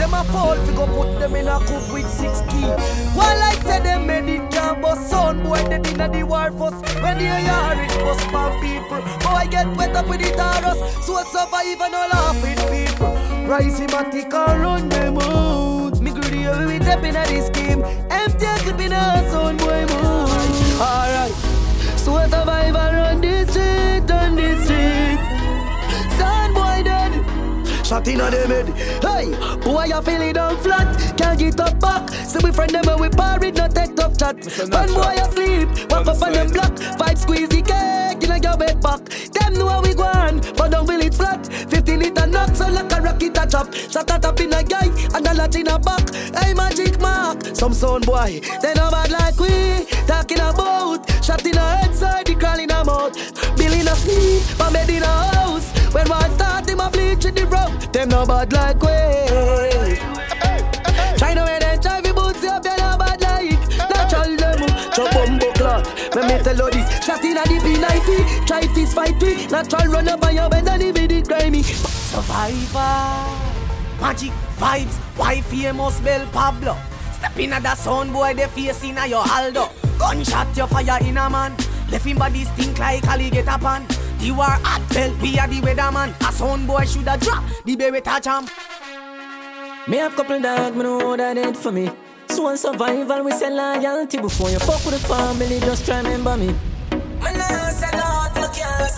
Them 0.00 0.14
a 0.14 0.24
fall, 0.24 0.56
fi 0.56 0.72
go 0.72 0.86
put 0.86 1.20
them 1.20 1.36
in 1.36 1.46
a 1.46 1.58
coop 1.58 1.92
with 1.92 2.08
six 2.08 2.40
key. 2.48 2.64
While 3.12 3.42
I 3.42 3.52
say 3.62 3.80
them 3.80 4.06
made 4.06 4.30
it 4.34 4.50
jam, 4.50 4.80
but 4.80 4.96
son 4.96 5.42
boy 5.42 5.62
dead 5.68 5.86
inna 5.88 6.08
the 6.08 6.22
war 6.22 6.50
first. 6.52 6.80
When 7.02 7.18
they 7.18 7.26
hear 7.26 7.84
it, 7.84 7.92
bust 8.00 8.32
my 8.32 8.48
people. 8.62 9.02
Boy 9.20 9.40
I 9.42 9.46
get 9.46 9.66
wet 9.76 9.94
up 9.94 10.08
with 10.08 10.22
the 10.22 10.30
Taurus, 10.34 10.78
so 11.04 11.16
I 11.16 11.24
survive 11.24 11.80
and 11.82 11.94
all 11.94 12.08
laugh 12.08 12.40
with 12.40 12.62
people. 12.72 13.12
Rise 13.46 13.78
him 13.78 13.90
and 13.92 14.10
take 14.10 14.32
and 14.32 14.60
run 14.62 14.88
them 14.88 15.18
out. 15.18 16.00
Me 16.00 16.12
greedy, 16.12 16.48
we 16.64 16.76
step 16.80 17.04
inna 17.04 17.26
this 17.26 17.48
scheme. 17.48 17.84
Empty 18.08 18.46
a 18.46 18.56
clip 18.64 18.80
a 18.80 19.30
son 19.30 19.58
boy 19.58 19.84
mood. 19.84 20.80
Alright, 20.80 21.34
so 21.98 22.14
I 22.14 22.24
survive 22.24 22.74
and 22.74 22.96
run 22.96 23.20
this 23.20 23.50
street, 23.50 24.10
on 24.10 24.34
this 24.34 24.64
street. 24.64 25.09
Son 27.90 28.02
boy 28.04 28.06
dead. 28.06 28.06
Shot 28.06 28.08
in 28.08 28.20
a 28.20 28.30
them 28.30 28.50
head. 28.50 28.68
Hey, 29.02 29.58
boy, 29.64 29.84
you 29.84 30.02
feel 30.02 30.22
it 30.22 30.34
down 30.34 30.56
flat. 30.58 31.16
Can't 31.16 31.38
get 31.38 31.60
up 31.60 31.80
back. 31.80 32.08
See 32.10 32.38
we 32.42 32.52
friend 32.52 32.70
them 32.70 32.88
and 32.88 33.00
we 33.00 33.08
parried, 33.08 33.56
no 33.56 33.66
take 33.66 33.96
tough 33.96 34.16
chat. 34.16 34.36
When 34.70 34.94
boy 34.94 35.16
asleep, 35.18 35.90
walk 35.90 36.06
up 36.06 36.22
on 36.22 36.32
them 36.32 36.50
block. 36.52 36.78
Five 36.98 37.18
squeeze 37.18 37.48
the 37.48 37.62
cake 37.62 38.22
in 38.22 38.30
a 38.30 38.38
your 38.38 38.56
bed 38.56 38.80
back. 38.80 39.00
Them 39.34 39.54
know 39.54 39.68
how 39.68 39.82
we 39.82 39.94
go 39.94 40.04
on, 40.04 40.38
but 40.56 40.70
don't 40.70 40.86
feel 40.86 41.00
it 41.00 41.14
flat. 41.14 41.44
15 41.46 41.98
liter 41.98 42.26
knock, 42.26 42.54
so 42.54 42.68
like 42.68 42.92
a 42.92 43.00
rocket 43.02 43.38
a 43.38 43.46
chop. 43.46 43.74
Shot 43.74 44.10
a 44.10 44.18
top 44.20 44.40
in 44.40 44.52
a 44.52 44.62
guy, 44.62 44.86
and 44.86 45.26
a 45.26 45.34
lot 45.34 45.56
in 45.56 45.66
a 45.66 45.78
back. 45.78 46.14
Hey, 46.14 46.54
magic 46.54 47.00
mark. 47.00 47.44
Some 47.56 47.74
sound 47.74 48.06
boy, 48.06 48.40
they 48.62 48.74
know 48.74 48.90
bad 48.90 49.10
like 49.10 49.38
we. 49.40 49.84
Talking 50.06 50.38
about, 50.38 51.10
shot 51.24 51.44
in 51.44 51.56
a 51.56 51.60
head 51.60 51.94
side, 51.94 52.26
the 52.26 52.36
crawl 52.36 52.60
in 52.60 52.70
a 52.70 52.84
mouth. 52.84 53.14
Bill 53.56 53.72
in 53.72 53.88
a 53.88 53.96
sleep, 53.96 54.58
my 54.58 54.72
bed 54.72 54.90
in 54.90 55.02
a. 55.02 55.39
When 55.92 56.08
one 56.08 56.30
start, 56.34 56.66
them 56.66 56.80
a 56.80 56.88
bleach 56.88 57.24
in 57.24 57.34
the 57.34 57.46
road. 57.46 57.92
Them 57.92 58.10
no 58.10 58.24
bad 58.24 58.52
like 58.52 58.80
we. 58.80 59.98
China 61.18 61.44
when 61.44 61.60
they 61.60 61.78
drive 61.82 62.04
your 62.04 62.14
boots 62.14 62.44
up, 62.44 62.62
they 62.62 62.76
no 62.76 62.96
bad 62.96 63.20
like. 63.20 63.58
Natural 63.90 64.36
them, 64.36 64.62
uh, 64.62 64.90
chop 64.94 65.12
bumbo 65.12 65.52
clock. 65.52 65.86
Let 66.14 66.24
me 66.30 66.44
tell 66.44 66.56
you 66.56 66.70
this, 66.70 67.04
shot 67.04 67.24
in 67.24 67.36
a 67.36 67.44
deep 67.44 67.62
P90. 67.62 68.46
Try 68.46 68.66
this 68.74 68.94
fight 68.94 69.20
we. 69.20 69.46
Natural 69.48 69.92
run 69.92 70.08
up 70.08 70.22
on 70.24 70.34
your 70.34 70.48
bed 70.48 70.68
and 70.68 70.82
it 70.82 71.26
grimy. 71.26 71.62
Survivor, 71.62 72.80
magic 74.00 74.32
vibes, 74.58 74.96
why 75.16 75.40
famous 75.40 75.98
Bel 76.00 76.26
Pablo. 76.28 76.76
Step 77.12 77.38
in 77.38 77.52
at 77.52 77.62
the 77.62 77.74
sound 77.74 78.12
boy, 78.12 78.32
they 78.34 78.46
face 78.46 78.84
in 78.84 78.96
a 78.96 79.06
your 79.06 79.24
Aldo. 79.28 79.68
Gunshot 79.98 80.56
your 80.56 80.68
fire 80.68 80.98
in 81.02 81.16
a 81.16 81.28
man. 81.28 81.56
Left 81.90 82.06
him 82.06 82.16
body 82.16 82.44
stink 82.44 82.78
like 82.78 83.04
alligator 83.06 83.58
pan. 83.58 83.86
The 84.20 84.30
war 84.32 84.44
hot 84.44 84.86
belt, 84.92 85.18
we 85.22 85.38
are 85.38 85.48
the 85.48 85.60
weatherman. 85.62 86.14
A 86.28 86.32
sound 86.32 86.66
boy 86.66 86.84
shoulda 86.84 87.16
drop 87.18 87.42
the 87.64 87.74
beretta 87.74 88.22
champ. 88.22 88.50
Me 89.88 89.96
have 89.96 90.14
couple 90.14 90.40
dog, 90.40 90.76
me 90.76 90.82
know 90.82 91.16
that 91.16 91.38
it 91.38 91.56
for 91.56 91.72
me. 91.72 91.90
So 92.28 92.46
on 92.46 92.58
survival, 92.58 93.24
we 93.24 93.32
say 93.32 93.50
loyalty 93.50 94.18
before 94.20 94.50
you 94.50 94.58
fuck 94.58 94.84
with 94.84 95.00
the 95.00 95.08
family. 95.08 95.58
Just 95.60 95.86
try 95.86 96.02
remember 96.02 96.36
me. 96.36 96.54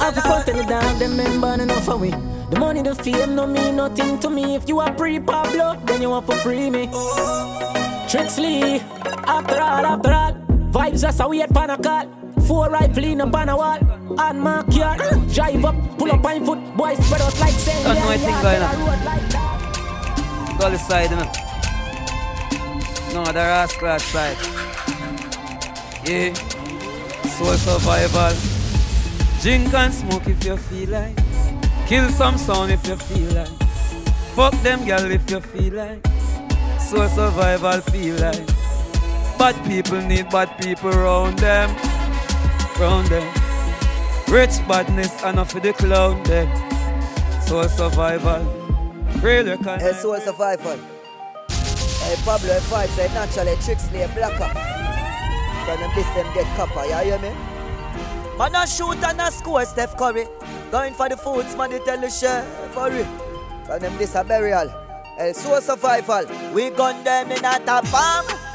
I've 0.01 0.14
to 0.16 0.20
cut 0.20 0.47
the 0.47 0.64
dog, 0.68 0.99
them 0.99 1.16
member 1.16 1.55
enough 1.62 1.85
for 1.85 1.97
we. 1.97 2.11
The 2.11 2.59
money, 2.59 2.83
the 2.83 2.95
fame, 2.97 3.37
no 3.37 3.47
mean 3.47 3.77
nothing 3.77 4.18
to 4.18 4.29
me. 4.29 4.57
If 4.57 4.68
you 4.68 4.81
are 4.81 4.93
pre 4.93 5.20
Pablo, 5.20 5.81
then 5.85 6.03
you 6.03 6.11
want 6.11 6.27
for 6.27 6.35
free 6.37 6.68
me. 6.68 6.89
Trixley, 8.11 8.81
after 9.29 9.55
all, 9.55 9.87
after 9.87 10.12
all, 10.12 10.33
vibes 10.73 11.01
just 11.01 11.20
a 11.20 11.29
weird 11.29 11.51
pan 11.51 11.70
a 11.70 11.79
call. 11.79 12.07
Four 12.47 12.70
rifle 12.70 13.05
in 13.05 13.20
a 13.20 13.30
pan 13.30 13.49
a 13.49 13.57
wall. 13.57 13.78
And 14.18 14.40
mark 14.40 14.74
yard, 14.74 15.01
drive 15.32 15.64
up, 15.64 15.74
pull 15.99 16.12
up 16.12 16.24
on 16.24 16.45
foot, 16.45 16.76
boys 16.76 16.99
spread 17.07 17.22
out 17.22 17.40
like 17.40 17.55
saying. 17.55 17.84
That's 17.84 18.05
my 18.05 18.16
thing 18.16 18.43
going 18.43 18.62
on. 18.62 18.76
Go 20.59 20.70
this 20.70 20.86
side, 20.86 21.11
you 21.11 21.16
know. 21.16 21.30
No, 23.14 23.24
the 23.24 23.34
rascal 23.34 23.99
side. 23.99 24.36
Yeah. 26.05 26.34
Soul 27.36 27.55
survival. 27.55 28.34
Drink 29.40 29.74
and 29.74 29.93
smoke 29.93 30.26
if 30.28 30.45
you 30.45 30.57
feel 30.57 30.90
like. 30.90 31.16
Kill 31.86 32.09
some 32.11 32.38
sound 32.38 32.72
if 32.72 32.86
you 32.86 32.97
feel 32.97 33.32
like. 33.34 33.49
Fuck 34.34 34.55
them 34.62 34.84
girl 34.84 35.11
if 35.11 35.30
you 35.30 35.40
feel 35.40 35.74
like. 35.74 36.07
Soul 36.80 37.09
survival 37.09 37.80
feel 37.93 38.16
like. 38.20 38.47
Bad 39.38 39.57
people 39.66 40.01
need 40.01 40.28
bad 40.30 40.57
people 40.59 40.90
round 40.90 41.38
them. 41.38 41.70
Round 42.79 43.07
them. 43.09 43.33
Rich 44.29 44.66
badness 44.66 45.23
enough 45.23 45.53
for 45.53 45.61
the 45.61 45.73
clown 45.73 46.23
them. 46.25 46.49
Soul 47.43 47.68
survival. 47.68 48.43
Real 49.20 49.45
recognize. 49.47 49.83
Hey, 49.83 49.93
soul 49.93 50.16
survival. 50.16 50.79
Hey, 51.49 52.16
Pablo, 52.25 52.59
F5 52.59 52.89
said 52.89 53.12
naturally 53.14 53.57
Trixley 53.57 54.05
a 54.05 54.09
blacker. 54.14 54.51
So 55.66 55.77
them 55.77 55.91
this 55.95 56.07
them 56.14 56.27
get 56.35 56.47
copper, 56.57 56.85
you 56.87 56.97
hear 56.97 57.18
me? 57.18 57.33
Man 58.37 58.55
a 58.55 58.66
shoot 58.66 59.03
and 59.05 59.20
a 59.20 59.31
score 59.31 59.64
Steph 59.64 59.97
Curry. 59.97 60.27
Going 60.70 60.95
for 60.95 61.09
the 61.09 61.16
foods, 61.16 61.55
man, 61.55 61.70
they 61.70 61.79
tell 61.81 62.01
the 62.01 62.11
chef 62.11 62.45
for 62.73 62.91
real. 62.91 63.07
So 63.66 63.79
them 63.79 63.97
this 63.99 64.14
a 64.14 64.25
burial. 64.25 64.73
El 65.18 65.35
soul 65.35 65.61
survival. 65.61 66.25
We 66.53 66.70
gun 66.70 67.05
them 67.05 67.31
in 67.31 67.45
a 67.45 67.59
top 67.61 67.85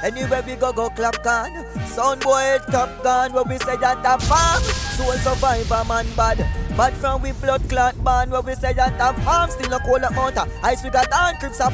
Anywhere 0.03 0.43
we 0.45 0.55
go, 0.55 0.71
go 0.71 0.89
clap 0.89 1.23
can. 1.23 1.65
Sound 1.87 2.21
boy, 2.21 2.57
top 2.69 3.03
gun. 3.03 3.33
Where 3.33 3.43
we 3.43 3.57
say 3.57 3.77
that 3.77 4.05
a 4.05 4.19
farm. 4.25 4.61
Soul 4.93 5.13
survivor, 5.13 5.83
man, 5.87 6.05
bad. 6.15 6.37
Bad 6.77 6.93
from 6.93 7.23
we 7.23 7.31
blood 7.31 7.67
clot 7.67 7.97
man, 8.03 8.29
Where 8.29 8.41
we 8.41 8.53
say 8.53 8.73
that 8.73 8.93
a 8.99 9.19
farm. 9.21 9.49
Still 9.49 9.73
a 9.73 9.79
cold 9.79 10.03
mountain. 10.13 10.49
Ice 10.63 10.83
we 10.83 10.91
got 10.91 11.11
on, 11.11 11.35
crips 11.37 11.59
up. 11.59 11.73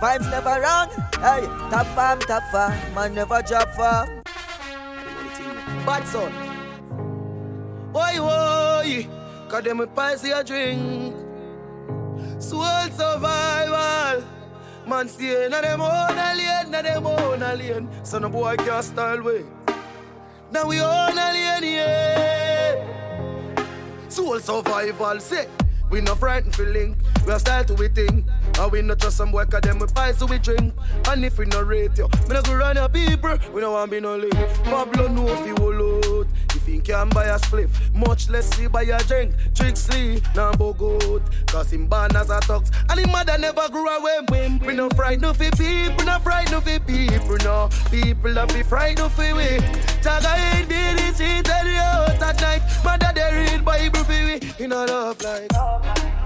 Vibes 0.00 0.30
never 0.30 0.60
wrong. 0.62 0.88
Hey, 1.20 1.44
top 1.68 1.86
farm, 1.88 2.18
top 2.20 2.42
farm. 2.50 2.72
Man 2.94 3.14
never 3.14 3.42
drop 3.42 3.68
farm. 3.74 4.22
Bad 5.84 6.06
son. 6.06 6.32
Boy, 7.92 8.16
boy. 8.16 9.08
Cause 9.48 9.64
them 9.64 9.78
with 9.78 9.94
pies 9.94 10.24
a 10.24 10.42
drink. 10.42 11.14
Soul 12.38 12.88
survival. 12.96 14.39
Man 14.90 15.06
stay 15.06 15.44
in 15.44 15.52
them 15.52 15.80
own 15.80 16.18
a 16.18 16.34
lane, 16.34 16.70
na 16.72 16.82
them 16.82 17.06
own 17.06 17.40
a 17.40 17.54
lane. 17.54 17.88
So 18.02 18.18
no 18.18 18.28
boy 18.28 18.56
can't 18.56 18.84
style 18.84 19.22
way. 19.22 19.44
Now 20.50 20.66
we 20.66 20.80
own 20.80 21.16
a 21.16 21.32
lane, 21.32 21.62
yeah. 21.62 22.74
Soul 24.08 24.40
survival, 24.40 25.20
say. 25.20 25.46
We 25.90 26.00
no 26.00 26.16
frightened 26.16 26.56
for 26.56 26.66
link. 26.66 26.96
We 27.24 27.30
have 27.30 27.40
style 27.40 27.64
to 27.66 27.74
we 27.74 27.86
think. 27.86 28.26
And 28.58 28.72
we 28.72 28.82
not 28.82 28.98
trust 28.98 29.18
some 29.18 29.30
boy 29.30 29.44
cause 29.44 29.60
them 29.60 29.78
we 29.78 29.86
buy 29.94 30.10
so 30.10 30.26
we 30.26 30.40
drink. 30.40 30.74
And 31.06 31.24
if 31.24 31.38
we 31.38 31.46
no 31.46 31.62
rate 31.62 31.96
you, 31.96 32.08
we 32.26 32.34
no 32.34 32.42
go 32.42 32.54
run 32.54 32.74
your 32.74 32.88
people. 32.88 33.38
We 33.52 33.60
no 33.60 33.70
want 33.70 33.92
be 33.92 34.00
no 34.00 34.16
link. 34.16 34.34
Pablo 34.64 35.06
know 35.06 35.28
if 35.28 35.46
you 35.46 35.54
will 35.54 35.72
can 36.90 37.08
buy 37.10 37.26
a 37.26 37.38
spliff, 37.38 37.70
much 37.94 38.28
less 38.28 38.48
see 38.56 38.66
buy 38.66 38.82
a 38.82 38.98
drink. 39.04 39.34
Trixley, 39.54 40.22
now 40.34 40.52
bogot. 40.52 41.22
Cause 41.46 41.72
him 41.72 41.86
born 41.86 42.14
as 42.16 42.30
a 42.30 42.40
tux. 42.40 42.70
And 42.88 43.00
him 43.00 43.10
mother 43.12 43.38
never 43.38 43.68
grew 43.68 43.88
away. 43.88 44.58
We 44.66 44.74
no 44.74 44.88
frightened 44.90 45.36
for 45.36 45.50
people, 45.56 46.04
no 46.04 46.18
frightened 46.18 46.62
for 46.62 46.80
people, 46.80 47.36
no. 47.44 47.68
People 47.90 48.34
that 48.34 48.52
be 48.52 48.62
frightened 48.62 49.12
for 49.12 49.34
we. 49.34 49.58
Jaga 50.02 50.58
ain't 50.58 50.68
did 50.68 51.00
it, 51.00 51.14
see 51.14 51.42
tell 51.42 51.66
at 52.22 52.40
night. 52.40 52.62
Mother 52.84 53.12
they 53.14 53.52
read 53.52 53.64
Bible 53.64 54.04
for 54.04 54.12
we. 54.12 54.64
In 54.64 54.72
a 54.72 54.86
love 54.86 55.22
like. 55.22 56.19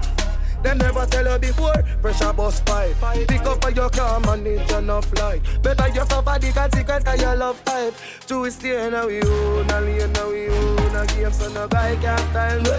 Them 0.65 0.79
never 0.79 1.05
tell 1.05 1.31
you 1.31 1.37
before, 1.37 1.83
pressure 2.01 2.33
bust 2.33 2.65
pipe. 2.65 2.95
Pick 3.27 3.41
up 3.41 3.63
on 3.63 3.75
your 3.75 3.87
car, 3.87 4.19
manage 4.21 4.71
enough 4.71 5.13
light. 5.19 5.39
Better 5.61 5.87
you 5.89 6.03
suffer 6.07 6.39
the 6.39 6.51
consequence 6.51 7.03
cause 7.03 7.21
you 7.21 7.35
love 7.35 7.61
hype. 7.67 7.93
True 8.25 8.49
stay 8.49 8.89
now 8.89 9.05
we 9.05 9.21
own, 9.21 9.69
a 9.69 9.81
lane 9.81 10.11
now 10.13 10.27
we 10.27 10.47
own. 10.47 10.95
A 10.95 11.05
game 11.05 11.31
so 11.31 11.53
no 11.53 11.67
guy 11.67 11.95
can 11.97 12.17
style 12.17 12.61
me. 12.61 12.71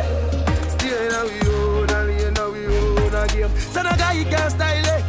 Stay 0.74 1.08
now 1.10 1.26
we 1.30 1.38
own, 1.48 1.90
a 1.90 2.02
lane 2.02 2.34
now 2.34 2.50
we 2.50 2.66
own. 2.66 3.14
A 3.14 3.26
game 3.28 3.56
so 3.56 3.82
no 3.82 3.90
guy 3.90 4.24
can 4.24 4.50
style 4.50 4.84
it. 4.84 5.04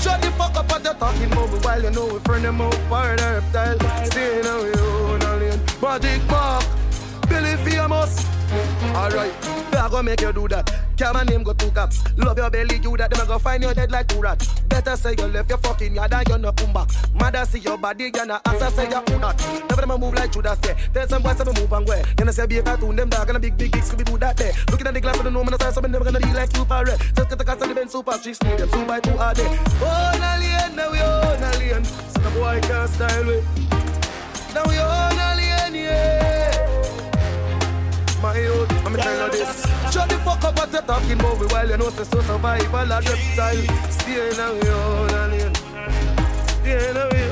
Shut 0.00 0.20
the 0.20 0.32
fuck 0.32 0.56
up 0.56 0.72
at 0.72 0.82
the 0.82 0.92
talking 0.94 1.30
mobile 1.30 1.60
while 1.60 1.80
you 1.84 1.90
know 1.92 2.06
we 2.14 2.18
friend 2.18 2.44
them 2.44 2.60
out 2.60 2.76
part 2.88 3.20
of 3.20 3.54
reptile. 3.54 4.06
Stay 4.06 4.40
now 4.42 4.60
we 4.60 4.72
own, 4.72 5.20
lane. 5.38 5.60
Magic 5.80 6.28
Mark, 6.28 6.64
Billy 7.28 7.56
famous. 7.58 8.41
Alright, 8.94 9.32
I 9.74 9.88
go 9.90 10.02
make 10.02 10.20
you 10.20 10.32
do 10.32 10.46
that. 10.48 10.70
Can 10.98 11.14
my 11.14 11.24
name 11.24 11.42
go 11.42 11.54
two 11.54 11.70
caps? 11.70 12.04
Love 12.18 12.36
your 12.36 12.50
belly, 12.50 12.78
you 12.82 12.96
that. 12.98 13.10
Them 13.10 13.22
I 13.22 13.26
go 13.26 13.38
find 13.38 13.62
you 13.62 13.72
dead 13.72 13.90
like 13.90 14.06
two 14.06 14.20
rat. 14.20 14.46
Better 14.68 14.96
say 14.96 15.14
you 15.18 15.26
left 15.26 15.48
your 15.48 15.58
fucking 15.58 15.94
yard 15.94 16.12
and 16.12 16.28
you 16.28 16.38
no 16.38 16.52
come 16.52 16.72
back. 16.74 16.88
Mother 17.14 17.44
see 17.46 17.60
your 17.60 17.78
body, 17.78 18.12
you 18.14 18.26
no 18.26 18.38
answer 18.46 18.70
say 18.70 18.88
you 18.88 19.00
who 19.08 19.18
not. 19.18 19.38
Never 19.70 19.86
them 19.86 19.98
move 19.98 20.14
like 20.14 20.30
Judas 20.30 20.58
there. 20.58 20.76
Tell 20.92 21.08
some 21.08 21.22
boys 21.22 21.36
to 21.36 21.46
move 21.46 21.72
and 21.72 21.88
where. 21.88 22.04
You 22.18 22.24
know 22.26 22.32
say 22.32 22.46
be 22.46 22.58
a 22.58 22.62
cartoon, 22.62 22.96
them 22.96 23.08
dog 23.08 23.28
and 23.28 23.38
a 23.38 23.40
big 23.40 23.56
big 23.56 23.72
big 23.72 23.82
Scooby 23.82 24.04
Doo 24.04 24.18
that 24.18 24.36
there. 24.36 24.52
Looking 24.70 24.86
at 24.86 24.94
the 24.94 25.00
glass 25.00 25.16
of 25.16 25.24
the 25.24 25.30
no 25.30 25.42
man, 25.42 25.54
I 25.54 25.56
say 25.64 25.70
something 25.72 25.90
never 25.90 26.04
gonna 26.04 26.20
be 26.20 26.32
like 26.32 26.54
super 26.54 26.84
red. 26.84 27.00
Just 27.00 27.28
get 27.30 27.38
the 27.38 27.44
cast 27.44 27.62
of 27.62 27.68
the 27.68 27.74
Ben 27.74 27.88
super 27.88 28.12
need 28.12 28.58
them 28.58 28.68
two 28.68 28.84
by 28.84 29.00
two 29.00 29.16
are 29.16 29.34
there. 29.34 29.58
Oh, 29.80 30.36
alien, 30.36 30.76
now 30.76 30.92
we 30.92 31.00
own 31.00 31.42
alien. 31.54 31.84
So 31.84 32.20
the 32.20 32.30
boy 32.38 32.60
can't 32.62 32.90
style 32.90 33.24
with. 33.24 34.54
Now 34.54 34.64
we 34.68 34.78
own 34.78 35.18
alien, 35.18 35.74
yeah 35.74 36.41
my 38.22 38.38
youth. 38.38 38.70
Let 38.84 38.92
me 38.92 39.02
tell 39.02 39.26
you 39.26 39.32
this. 39.32 39.66
Shut 39.92 40.08
the 40.08 40.16
fuck 40.24 40.44
up 40.44 40.56
what 40.56 40.72
you're 40.72 40.82
talking 40.82 41.18
about. 41.18 41.52
While 41.52 41.68
you 41.68 41.76
know 41.76 41.88
it's 41.88 42.08
so 42.08 42.20
survival 42.22 42.92
a 42.92 43.00
reptile. 43.00 43.90
Stay 43.90 44.30
in 44.30 44.40
a 44.40 44.48
way. 44.54 45.52
Stay 46.62 46.88
in 46.88 46.96
way. 46.96 47.31